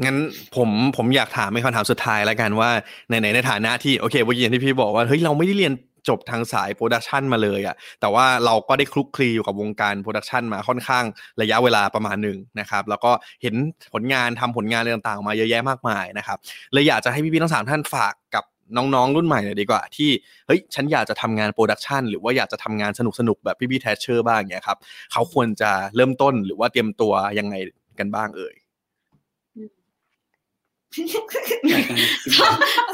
[0.05, 0.17] งั้น
[0.55, 2.69] ผมผมอยากถามเป็นคำถามสุดท้ายแล้วกันว่า
[3.09, 5.73] ในในในฐานะที่โอเคเมื่อกี้อย่างที่พี่บอกว่าเฮ้ยเราไม่ได้เรียน
[6.09, 11.03] จบทางสายโปรดักชันมาเลยอะแต่ว่าเราก็ได้คลุกคลีอยู่กับวงการโปรดักชันมาค่อนข้าง
[11.41, 13.55] ระยะเวลาประมาณหนึ่งนะครับ แล้วก็เห็น
[13.93, 16.37] ผลงานทำผลงานอะไรต่างๆ มาเยอะแยะมากมายนะครับ
[16.73, 18.43] เลยอยากจะให้พี่ๆทั้งสามท่านฝากกับ
[18.77, 20.09] น้องๆรุ่นใหม่หน่อยดีกว่า ที่
[20.47, 24.77] เฮ้ยฉันอยากจะทำงานโปรดักชันหรือว่าอยากจะทำงานสนุกๆแบบพี่ๆแทชเชอร์บ้างอย่างเงี้ยครับ
[25.11, 27.55] เขาควรจะเริ่มต้นหรือว่าเตรียมตัวยังไง
[27.99, 28.55] กันบ้างเอ่ย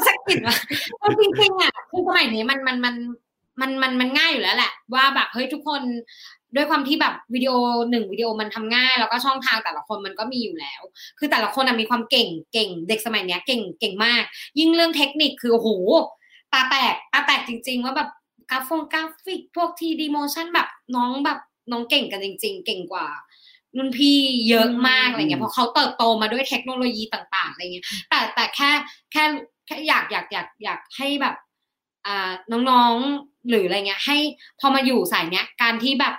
[0.06, 0.54] สะกิดว่า
[1.20, 2.94] จริงๆอะคือสมัยนี้มันมันมัน
[3.60, 5.82] มันมันมันง่ายอยู่แล้วแหละ ว่าแบบเฮ้ยทุกคน
[6.56, 7.52] ด้วยความที่แบบวิดีโอ
[7.90, 10.82] หนึ่งวิดีโอมันทำง่าย แล้วก็ช่องทางแต่ละคนมันก็มีอยู่แล้ว
[11.18, 14.22] คือแต่ละคนอะมีความเก่งเก่งเด็กสมัยเนี้ยเก่งเก่งมาก
[14.58, 15.68] ยิ่งเรื่องเทคนิคคือโอ้โห
[16.52, 18.10] ตาแตกตาแตกจริง ๆ ว่าแบบ
[18.50, 21.38] กราฟิกกราฟิกพวก3D motion แบบน้องแบบ
[21.72, 23.06] น้องเก่งกันจริง ๆ เก่งกว่า
[23.76, 24.18] รุ่นพี่
[24.48, 28.70] เยอะมากอะไรเงี้ยเพราะเขาเติบโตมาด้วยเทคโนโลยีต่าง ๆอะไรเงี้ยแต่แต่แค่
[29.12, 29.24] แค่
[29.66, 31.34] แค่อยากอยากอยากอยากให้แบบ
[32.06, 32.30] อ่า
[32.70, 34.16] น้องๆหรืออะไรเงี้ย ให้
[34.60, 36.14] พอมาอยู่สายเนี้ย การที่แบบ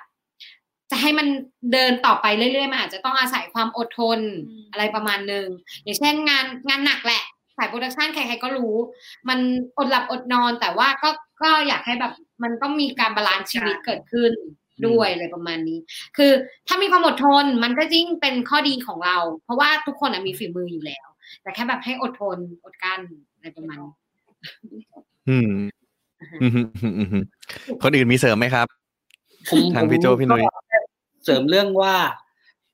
[0.91, 1.27] จะให้มัน
[1.73, 5.47] เดินต่อไปเรื่อยๆมันอาจจะต้องอาศัยความอดทนอืมอะไรประมาณหนึ่ง
[5.83, 7.23] อย่างเช่นงานงานหนักแหละ
[7.57, 8.75] สายโปรดักชันใครๆก็รู้
[9.29, 9.39] มัน
[9.77, 11.09] อดหลับอดนอนแต่ว่าก็
[11.41, 14.31] ก็อยากให้แบบ มันต้องมีการ balance ชีวิตเกิดขึ้น
[14.87, 15.79] ด้วยอะไรประมาณนี้
[16.17, 16.31] คือ
[16.67, 21.07] ถ้ามีความอดทนมันก็ยิ่งเป็นข้อดีของเรา เพราะว่าทุกคนอะมีฝีมืออยู่แล้ว
[21.41, 23.01] แต่แค่แบบให้อดทนอดกลั้น
[23.35, 23.93] อะไรประมาณนี้
[25.29, 25.51] อืม
[26.41, 27.23] อืมอืมอืมอืม
[27.83, 28.67] คนอื่นมีเสริมไหมครับ
[29.49, 30.79] ผมทางพี่โจพี่นุ้ยก็
[31.25, 31.95] เสริมเรื่องว่า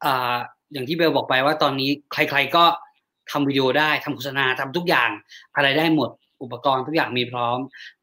[0.04, 0.36] อ่า
[0.74, 2.64] อย่างที่เบลบอกไปว่าตอนนี้ใคร ๆก็
[3.32, 5.10] ทำวิดีโอได้ทำโฆษณาทำทุกอย่าง
[5.56, 6.10] อะไรได้หมด
[6.44, 8.03] อุปกรณ์ทุกอย่างมีพร้อมอ่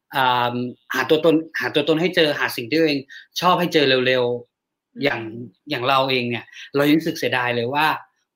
[0.93, 2.99] หาตัวตนหาตัวตนให้เจอหาสิ่งที่ตัวเอง
[3.41, 5.21] ชอบให้เจอเร็วๆอย่าง
[5.69, 6.45] อย่างเราเองเนี่ย
[6.75, 7.85] เรายังรู้สึกเสียดายเลยว่า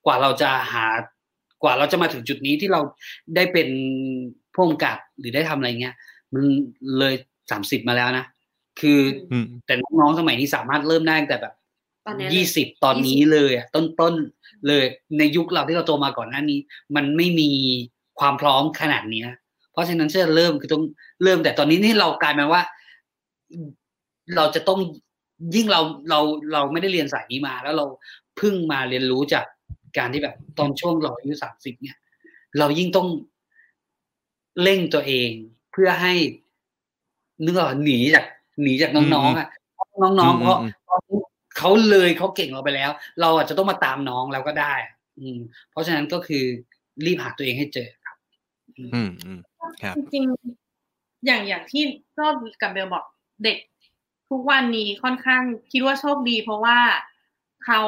[0.04, 0.86] กว่าเราจะหา
[1.62, 2.80] กว่าเราจะมาถึงจุดนี้ที่เรา
[3.36, 3.68] ได้เป็น
[4.54, 5.94] ผู้กำกับหรือได้ทำอะไรเงี้ย
[6.32, 6.44] มัน
[6.98, 7.14] เลย
[7.50, 8.24] สามสิบมาแล้วนะ
[8.80, 9.00] คือ
[9.32, 11.54] อืมแต่น้องๆสมัยนี้สามารถเริ่มได้ตั้งแต่แบบ
[12.06, 14.84] ตอนนี้เลยยี่สิบตอนนี้เลยอะต้นต้นๆเลย
[15.18, 16.58] ในยุคเราที่เราโตมาก่อนหน้านี้
[16.96, 17.50] มันไม่มี
[18.20, 19.28] ความพร้อมขนาดเนี้ย
[19.76, 20.84] เพราะฉะนั้นเชื่อเริ่มคือต้อง
[21.22, 22.62] เริ่มแต่ตอนนี้นี่เรากลายเป็นว่า
[24.36, 24.80] เราจะต้อง
[25.54, 26.20] ยิ่งเราเรา
[26.52, 27.86] เราไม่ได้เรียนสายนี้มา แล้วเรา
[28.36, 29.44] เพิ่งมาเรียนรู้จาก
[29.98, 31.96] การที่แบบตอนช่วงเราอายุสามสิบเนี่ย
[32.58, 33.08] เรายิ่งต้อง
[34.62, 35.30] เร่งตัวเอง
[35.72, 36.14] เพื่อให้
[37.44, 38.24] นึกออกหนีจาก
[38.62, 39.48] หนีจากน้องๆอะ
[40.02, 41.00] น้องๆเพราะอืมเพราะ
[41.58, 44.74] เขาเลยเขาเก่งเราไปแล้ว เราอาจจะต้องมาตามน้องแล้วก็ได้
[45.18, 45.38] อืม
[45.70, 46.44] เพราะฉะนั้นก็คือ
[47.06, 48.16] รีบหาตัวเองให้เจอครับ
[48.76, 49.55] อืมอืมครับ
[49.96, 51.82] จริงๆอย่างอย่างที่
[52.18, 52.26] ก็
[52.62, 53.04] กับเบลบอก
[53.44, 53.58] เด็ก
[54.30, 56.78] ทุกวันนี้ค่อนข้างคิดว่าโชคดี เพราะว่า
[57.64, 57.80] เขา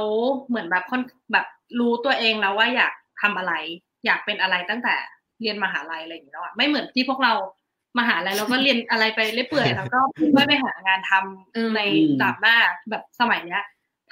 [0.48, 1.46] เหมือนแบบค่อนแบบ
[1.78, 3.52] รู้ตัวเองแล้วว่าอยากทำอะไร
[4.04, 4.94] อยากเป็นอะไรตั้งแต่
[5.40, 7.32] เรียนมหาลัยอะไรอย่างเงี้ยแล้วอะไม่เหมือนที่พวกเรา
[7.98, 10.00] มหาลัยเราก็เรียนอะไรไปเรื่อยเปื่อยแล้วก็
[10.34, 11.80] ไม่ไปหางานทำอืมใน
[12.20, 12.56] ดาบหน้า
[12.90, 13.62] แบบสมัยเนี้ย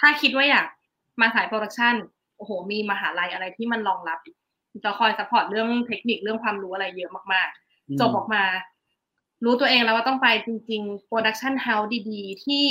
[0.01, 0.67] ถ้าคิดว่าอยาก
[1.21, 1.95] มาสายโปรดักชัน
[2.37, 4.19] โอ้โห มีมหาลัยอะไรที่มันรองรับ
[4.85, 7.66] จะคอย support เรื่องเทคนิคเรื่องความรู้อะไรเยอะมากๆ
[8.01, 8.45] จบออกมา
[9.45, 12.67] รู้ตัวเองแล้วว่าต้องไปจริงๆโปรดักชันเฮาส์ดีๆ ที่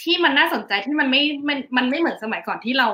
[0.00, 2.88] ที่มันน่าสนใจที่มันไม่มันมันไม่เหมือนสมัยก่อนที่เรา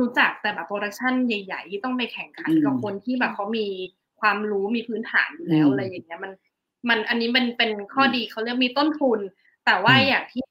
[0.00, 3.66] รู้จักแต่แบบโปรดักชันใหญ่ ๆ ที่ต้องไปแข่งขันอืมกับคนที่แบบเขามี
[4.20, 6.32] ความรู้มีพื้นฐานอยู่แล้วอืมอะไรอย่างเงี้ยมัน
[6.88, 9.20] มันอันนี้มันเป็นข้อดีเขาเรียกมีต้นทุน
[9.64, 10.44] แต่ว่าอืมอย่างที่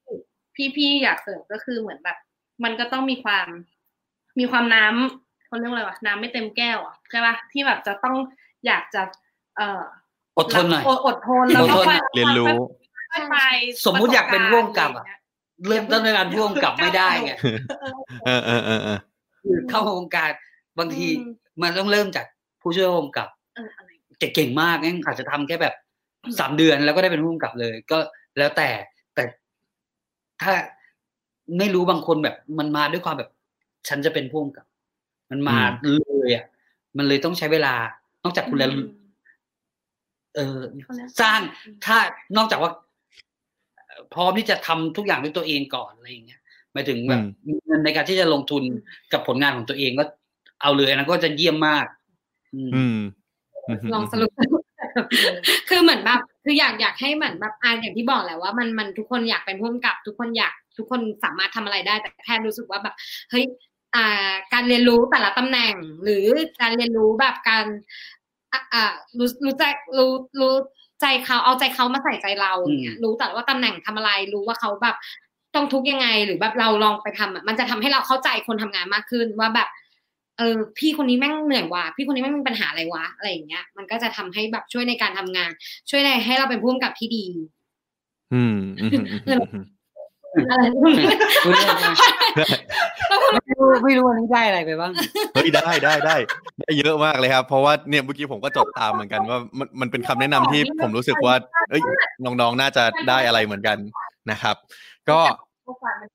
[0.76, 2.18] พี่ๆอยากเสริมก็คือเหมือนแบบ
[2.64, 3.48] มันก็ต้องมีความ
[4.40, 8.16] มีความน้ำเขาเรียกว่าอะไรวะน้ำไม่เต็มแก้วอะใช่ปะที่แบบจะต้อง
[8.66, 9.02] อยากจะ
[9.58, 9.82] เอ่อ
[10.38, 12.56] อดทนหน่อยอดอดทนแล้วก็อดทนไปเรียนรู้
[13.12, 13.38] ค่อยๆไป
[13.86, 17.32] สมมุติอยากเป็นร่วมกับอะปรสารณ์เริ่มต้นในการพ่วงกับไม่ได้ไง
[18.26, 19.00] เออเออเออเออเออ
[19.44, 20.32] คือเข้าวงการ
[20.80, 21.32] บางทีอืม
[21.62, 22.26] มันต้องเริ่มจาก
[22.62, 23.90] ผู้ช่วยผู้กำกับเอออะไร
[24.22, 25.74] จะเก่งมากงั้นอาจจะทำแค่แบบ
[26.40, 27.98] สามเดือนแล้วก็ได้เป็นผู้กำกับเลย ก็
[28.38, 28.70] แล้วแต่
[29.16, 29.24] แต่
[30.42, 30.54] ถ้า
[31.60, 33.30] ไม่รู้บางคนแบบมันมาด้วยความแบบ
[33.90, 34.66] ฉันจะเป็นผู้กำกับ
[35.32, 36.46] มันมาเลยอะ
[36.98, 37.74] มันเลยต้องใช้เวลา
[38.24, 38.88] นอกจากคุณแล้วอืม
[40.36, 41.40] เออคนละสร้าง
[41.86, 41.98] ถ้า
[42.38, 42.72] นอกจากว่า
[43.88, 46.42] เอ่อพร้อมที่จะทำทุกอย่างด้วยตัวเองก่อนอะไรอย่างเงี้ย
[46.74, 48.64] หมายถึงแบบอืมมีเงินในการที่จะลงทุน
[49.14, 50.04] กับผลงานของตัวเองก็
[50.62, 51.86] เอาเลยอันนั้นก็จะเยี่ยมมาก
[52.56, 52.98] อืมอืม
[53.86, 54.32] มลองสรุป
[55.70, 62.96] คือเหมือนแบบคืออยากอยากให้เหมือนแบบอ่าอย่างที่บอกแหละว่ามันมันทุกคนอยากเป็นผู้กำกับ ทุกคนอยากทุกคนสามารถทำอะไรได้แต่แค่รู้สึกว่าแบบ
[63.30, 63.44] เฮ้ย
[63.96, 65.74] อ่าการเรียนรู้แต่ละตำแหน่ง
[66.04, 66.26] หรือ
[66.62, 67.66] การเรียนรู้แบบการ
[68.54, 68.84] อะอ่า
[69.18, 69.64] รู้รู้ใจ
[69.98, 70.54] รู้รู้
[71.02, 74.96] ใจเขาเอาใจเขามาใส่ใจเราอย่างเงี้ยรู้แต่ว่าตำแหน่งทำอะไรรู้ว่าเขาแบบ
[75.56, 79.70] ต้องทุกข์ยังไงหรือแบบเราลองไปทำอะมันจะทำให้เราเข้าใจคนทำงานมากขึ้นว่าแบบ
[80.38, 85.50] เออพี่คนนี้แม่งเหนื่อยว่ะพี่คนนี้แม่งมีปัญหาอะไรวะอะไรอย่างเงี้ย มันก็จะทำให้แบบช่วยในการทำงาน
[85.90, 87.26] ช่วยในให้เราเป็นผู้กำกับที่ดี
[88.34, 88.58] อืม
[90.36, 91.88] อืมอืมอืมอืมอะไรพูดเรื่องอะไร
[93.44, 94.92] ไม่รู้ไม่รู้อันนี้ได้อะไรไปบ้าง
[95.34, 96.16] เฮ้ยได้ได้ได้
[96.62, 101.36] ได้เยอะมากเลยครับ เพราะว่าเนี่ยเมื่อกี้ผมก็จดตามเหมือนกันว่ามันมันเป็นคำแนะนำที่ผมรู้สึกว่า
[101.70, 101.82] เอ้ย
[102.26, 103.78] น้องๆน่าจะได้อะไรเหมือนกัน
[104.32, 104.56] นะครับ
[105.10, 105.20] ก็
[105.68, 106.10] โอกาสมัน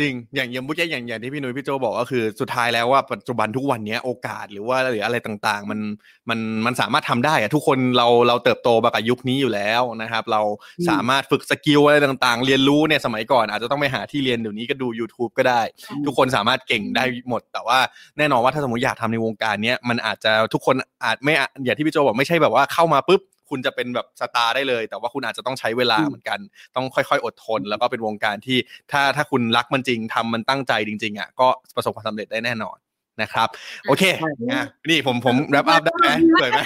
[0.00, 5.80] จริง อย่างอย่างเมื่อกี้อย่างอย่างที่พี่นุ้ยพี่โจบอกก็คือสุดท้ายแล้วว่าปัจจุบันทุกวันเนี้ยโอกาสหรือว่าหรืออะไรต่างๆ มัน
[6.28, 10.40] มันมันสามารถทำได้อะทุกคนเราเราเติบโตมากับยุคนี้อยู่แล้วนะครับ เรา
[10.78, 15.62] อืมสามารถฝึกสกิลอะไรต่างๆ เรียนรู้เนี่ยสมัยก่อนอาจจะต้องไปหาที่เรียนเดี๋ยวนี้ก็ดู YouTube ก็ได้
[16.06, 17.78] ทุกคนสามารถเก่งได้หมด แต่ว่า
[18.18, 26.38] แน่นอนว่าถ้าสมมติอยากทำในวงการเนี้ยมันอาจจะทุกคนอาจไม่อาอย่างที่พี่โจบอกไม่ใช่แบบว่าเข้ามาปุ๊บ คุณจะเป็นแบบสตาร์ได้เลย แต่ว่าคุณอาจจะต้องใช้เวลาอืมเหมือนกัน
[26.76, 28.58] ต้องค่อย ๆ อดทน แล้วก็เป็นวงการที่
[28.92, 31.46] ถ้าถ้าคุณรักมันจริงทำมันตั้งใจจริงๆอะก็
[31.76, 32.76] ประสบความสำเร็จได้แน่นอน
[33.22, 33.48] นะครับ
[33.88, 34.04] โอเค
[34.52, 36.60] อะนี่ผมผมแรปอัพได้ไหมสวยไหม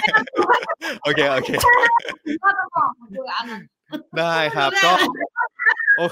[1.03, 1.49] โอเคโอเค
[2.43, 3.61] ก็จะบอกคืออันนั้น
[4.19, 4.91] ได้ครับก็
[5.97, 6.07] โอ้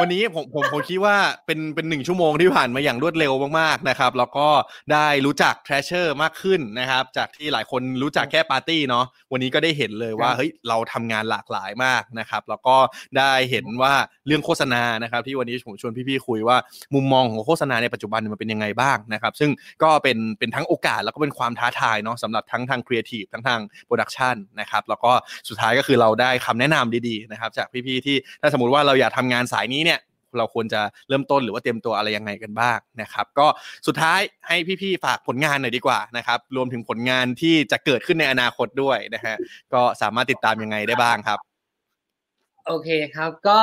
[0.00, 1.16] วันนี้ผมผมผมคิดว่า
[1.46, 4.48] เป็นเป็นหนึ่งชั่วโมงที่ผ่านมาอย่างรวดเร็วมากๆนะครับ แล้วก็
[4.92, 12.76] ได้รู้จัก Treasure มากขึ้นนะครับ จากที่หลายคนรู้จักแค่ปาร์ตี้เนาะวันนี้ก็ได้เห็นเลยว่าเฮ้ยเราทำงานหลากหลายมากนะครับ แล้วก็
[13.18, 13.92] ได้เห็นว่า
[14.26, 16.56] เรื่องโฆษณานะครับ ที่วันนี้ผมชวนพี่ๆคุยว่า
[16.94, 19.50] มุมมองของโฆษณาในปัจจุบันมันเป็นยังไงบ้างนะครับ ซึ่ง
[19.82, 25.12] ก็เป็นเป็นทั้งโอกาสแล้วก็เป็นความท้าทายเนาะสำหรับทั้งทางครีเอทีฟทั้งทางโปรดักชันนะครับแล้วก็
[25.48, 30.00] สุดท้ายก็คือเราได้คำแนะนำดีๆนะครับ จากพี่ๆที่ถ้าสมมติว่าเราอยากทำงานสายนี้เนี่ย
[30.38, 33.46] เราควรจะเริ่มต้นหรือว่าเตรียมตัวอะไรยังไงกันบ้างนะครับ ก็
[33.86, 39.36] สุดท้ายให้พี่ๆฝากผลงานหน่อยดีกว่านะครับรวมถึงผลงานที่จะเกิดขึ้นในอนาคตด้วยนะฮะ
[39.72, 41.38] ก็สามารถติดตามยังไงได้บ้างครับ
[42.66, 43.62] โอเคครับก็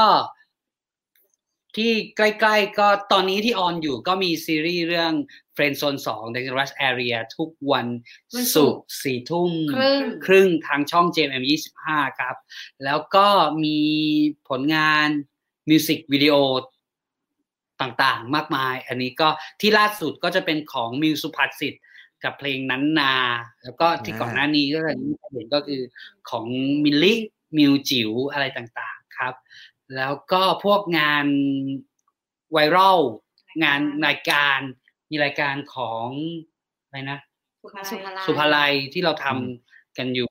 [1.75, 5.13] ที่ใกล้ๆ ก็ตอนนี้ที่ on อยู่ก็มีซีรีส์เรื่อง
[5.55, 7.87] Friend Zone 2 Dangerous Area ทุกวัน
[8.33, 11.43] วันศุศุกกร์ร์สี่ทุ่มครึ่งครึ่งทางช่อง GMM
[11.81, 12.35] 25 ครับ
[12.83, 13.27] แล้วก็
[13.63, 13.79] มี
[14.49, 15.07] ผลงาน
[15.69, 16.35] มิวสิกวิดีโอ
[17.81, 19.29] ต่างๆ มากมาย อันนี้ก็
[19.61, 21.83] ที่ล่าสุดก็จะเป็นของมิวสุภัสสิทธิ์
[22.23, 23.15] กับเพลงนั้นนา
[23.63, 24.91] แล้วก็ที่อ่าก่อนหน้านี้ก็จะ
[25.33, 25.81] เห็นก็คือ
[26.29, 26.45] ของ
[26.83, 27.19] มิลลี่
[27.57, 29.33] มิวจิ๋วอะไรต่างๆครับ
[29.95, 31.27] แล้วก็พวกงาน
[32.51, 32.99] ไวรัล
[33.63, 34.59] งานรายการ
[35.09, 36.07] มีรายการของ
[36.85, 37.19] อะไรนะ
[37.61, 40.27] สุภาลัยสุภาลัยที่เราทำกันอยู่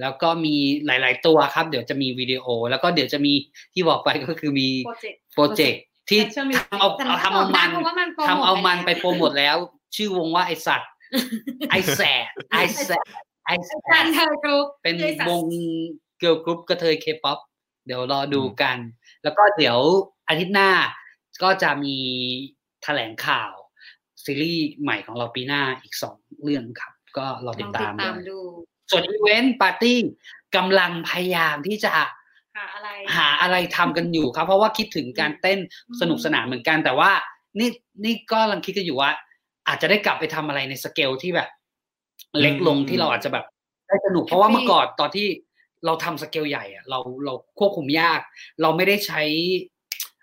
[0.00, 3.32] แล้วก็มีหลาย ๆ ตัวครับ เดี๋ยวจะมีวิดีโอ แล้วก็เดี๋ยวจะมี
[3.74, 9.56] ที่บอกไปก็คือมีโปรเจกต์โปรเจกต์ที่ Culture Music ทำเอาแต่เอาเราทำเอามันเพราะว่ามันโปรโมททำเอามันไปไปแล้วโปรโมทแล้ว
[9.96, 10.90] ชื่อวงว่าไอสัตว์
[11.70, 13.06] ไอแสดไอแสด
[13.46, 15.44] ไอแสแฟดนเธอกรุ๊ปเป็นไอสัตว์วง
[16.18, 17.38] เกิร์ลกรุ๊ปกระเทยเคป๊อป
[17.86, 18.76] เดี๋ยวรอดูกัน
[19.22, 19.78] แล้วก็เดี๋ยว
[20.28, 20.70] อาทิตย์หน้า
[21.42, 21.96] ก็จะมี
[22.82, 23.52] แถลงข่าว
[24.24, 28.40] ซีรีส์ใหม่ของเราปีหน้าอีกสองเรื่องครับ ก็รอลติอดงติตาดมตามด้วยดู
[28.90, 29.98] ส่วนอีเวนต์ปาร์ตี้
[30.56, 31.92] กำลังพยายามที่จะ
[32.56, 35.58] หาอะไรหาอะไรทำกันอยู่ครับ เพราะว่าคิดถึงการเต้น
[36.00, 37.10] สนุกสนานเหมือนกัน แต่ว่า
[37.58, 37.70] นี่
[38.04, 39.10] นี่ก็กำลังคิดกันอยู่ว่า
[39.68, 41.48] อาจจะได้กลับไปทำอะไรในสเกลที่แบบ
[42.40, 43.44] เล็กลงอืมที่เราอาจจะแบบ
[43.88, 45.28] ได้สนุก เพราะว่า Happy เมื่อก่อนตอนที่
[45.86, 48.20] เราทำสเกลใหญ่อะเราเราควบคุมยาก
[48.62, 49.22] เราไม่ได้ใช้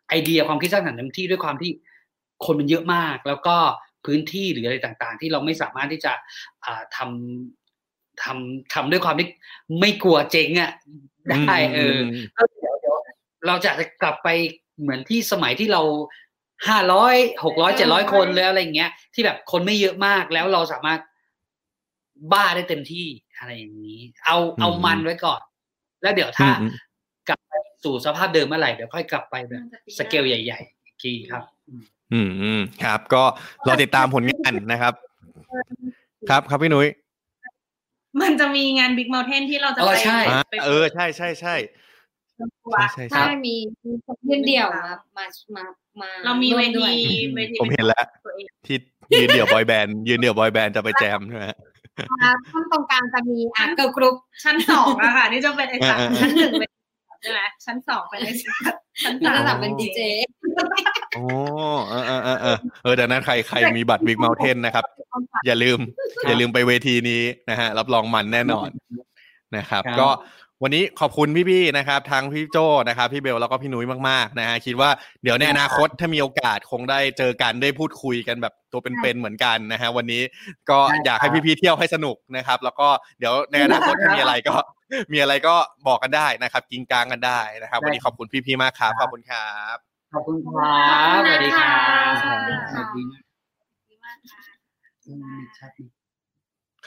[0.09, 1.72] ไอเดียความคิดสร้างสรรค์เต็มที่ด้วยความที่
[2.45, 3.55] คนมันเยอะมาก แล้วก็
[4.05, 6.13] พื้นที่หรืออะไรต่างๆ ที่เราไม่สามารถที่จะ
[6.66, 6.82] อ่า
[8.24, 9.28] ทำทำทำด้วยความที่
[9.80, 10.72] ไม่กลัวเจ๊งอะ
[11.30, 12.03] ได้เออม
[12.38, 12.97] ก็เดี๋ยวเดี๋ยว
[13.47, 14.30] เราจะกลับไป
[14.82, 15.82] เหมือนที่สมัยที่เรา
[16.68, 20.99] ห้าร้อยหกร้อยเจ็ดร้อยคนแล้วอะไรอย่างเงี้ย ที่แบบคนไม่เยอะมากแล้วเราสามารถ
[22.32, 23.07] บ้าได้เต็มที่
[23.38, 25.41] อะไรอย่างนี้ เอาเอามันไว้ก่อน
[26.01, 26.72] แล้วเดี๋ยวถ้าอืม
[27.28, 27.53] กลับไป
[27.84, 29.63] สู่สภาพเดิมเมื่อไหร่เดี๋ยวค่อยกลับไปแบบ
[29.97, 31.43] สเกลใหญ่ๆอีกทีครับ
[32.11, 33.24] อืมอืมครับ ก็
[33.68, 34.93] รอติดตามผลงานนะครับ
[36.30, 36.89] ครับครับพี่นุ้ย
[38.22, 41.55] มันจะมีงาน Big Mountain ที่เราจะเออไปใช่อ่าไปเออใช่ใช่ใช่
[42.63, 43.55] ทัวร์ใช่ใช่ใช่มี
[43.86, 45.63] มีคนยื่นเดี่ยวมามามา
[46.01, 46.93] มาเรามีเวร่ด้ทีย
[47.36, 48.78] เวทีผมเห็นแล้วตัวเองที่
[49.20, 51.57] ยืนเดี่ยวบอยแบนด์ยืนเดี่ยวบอยแบนด์จะไปแจมใช่ไหมฮะ
[52.22, 56.70] อ่าข้างตรงกลางจะมีอะเกิร์ลกรุ๊ปชั้นสองอะค่ะนี่จะเป็นไอ้สัตว์เออเออชั้นหนึ่งเป็น
[57.22, 59.99] ใช่ไหมชั้นสองเป็นไอ้สัตว์ชั้นมีสามระดับเป็นดีเจ
[61.16, 61.26] โอ้
[61.89, 64.86] เออเออเออเออเออดังนั้นใครใครมีบัตร Big Mountain นะครับ
[65.45, 65.80] อย่าลืม
[66.28, 68.70] อย่าลืมไปเวทีนี้นะฮะ รับรองมันแน่นอน
[69.58, 70.10] นะครับครับ ก็
[70.64, 72.58] วันนี้ขอบคุณพี่ๆนะครับทั้งพี่โจ
[72.89, 74.89] นะครับ พี่เบลแล้วก็พี่นุ้ยมากๆนะฮะคิดว่า
[75.24, 80.22] เดี๋ยวในอนาคตถ้ามีโอกาสคงได้เจอกันได้พูดคุยกันแบบตัวเป็นๆเหมือนกันนะฮะวันนี้
[80.70, 82.88] ก็อยากให้พี่ๆเที่ยวให้สนุกนะครับ แล้วก็
[83.20, 84.56] เดี๋ยวในอนาคตถ้ามีอะไรก็
[85.12, 85.56] มีอะไรก็
[85.88, 90.78] บอกกันได้นะครับกินกลางกันได้นะครับ วันนี้ขอบคุณพี่ๆมากครับขอบคุณครับ ขอบคุณครั
[91.18, 91.74] บสวัสดีครั
[92.11, 93.03] บสวัสดีค่ะสวัสดี
[94.03, 94.18] มาก
[95.07, 95.86] อืมชัดดี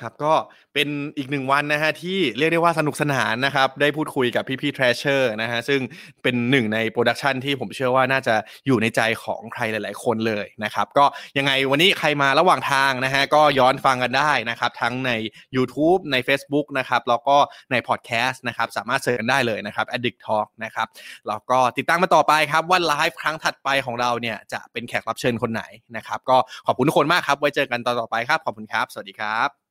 [0.01, 0.35] ครับก็
[0.75, 0.89] เป็น
[1.19, 5.81] อีกหนึ่งวันนะฮะที่เรียกได้ว่าสนุกสนานนะครับได้พูดคุยกับพี่ๆ Treasure นะฮะซึ่ง
[6.23, 8.35] เป็นหนึ่งในโปรดักชันที่ผมเชื่อว่าน่าจะ
[8.67, 11.05] อยู่ในใจของใครหลาย ๆ คนเลยนะครับก็
[11.39, 15.13] ยังไงวันนี้ใครมาระหว่างทางนะฮะก็ย้อนฟังกันได้นะครับทั้งใน
[15.57, 17.37] YouTube ใน Facebook นะครับแล้วก็
[17.73, 20.89] ในพอดแคสต์นะครับสามารถเสิร์ชกันได้เลยนะครับ Addict Talk นะครับ
[21.29, 25.63] แล้วก็ติดตามมาต่อไปครับว่าไลฟ์ครั้งถัดไปของเราเนี่ยจะเป็นแขกรับเชิญคนไหน
[25.97, 26.37] นะครับก็
[26.67, 29.68] ขอบคุณทุกคนมากครับไว้เจอกันตอนต่อไปครับขอบคุณครับ สวัสดีครับ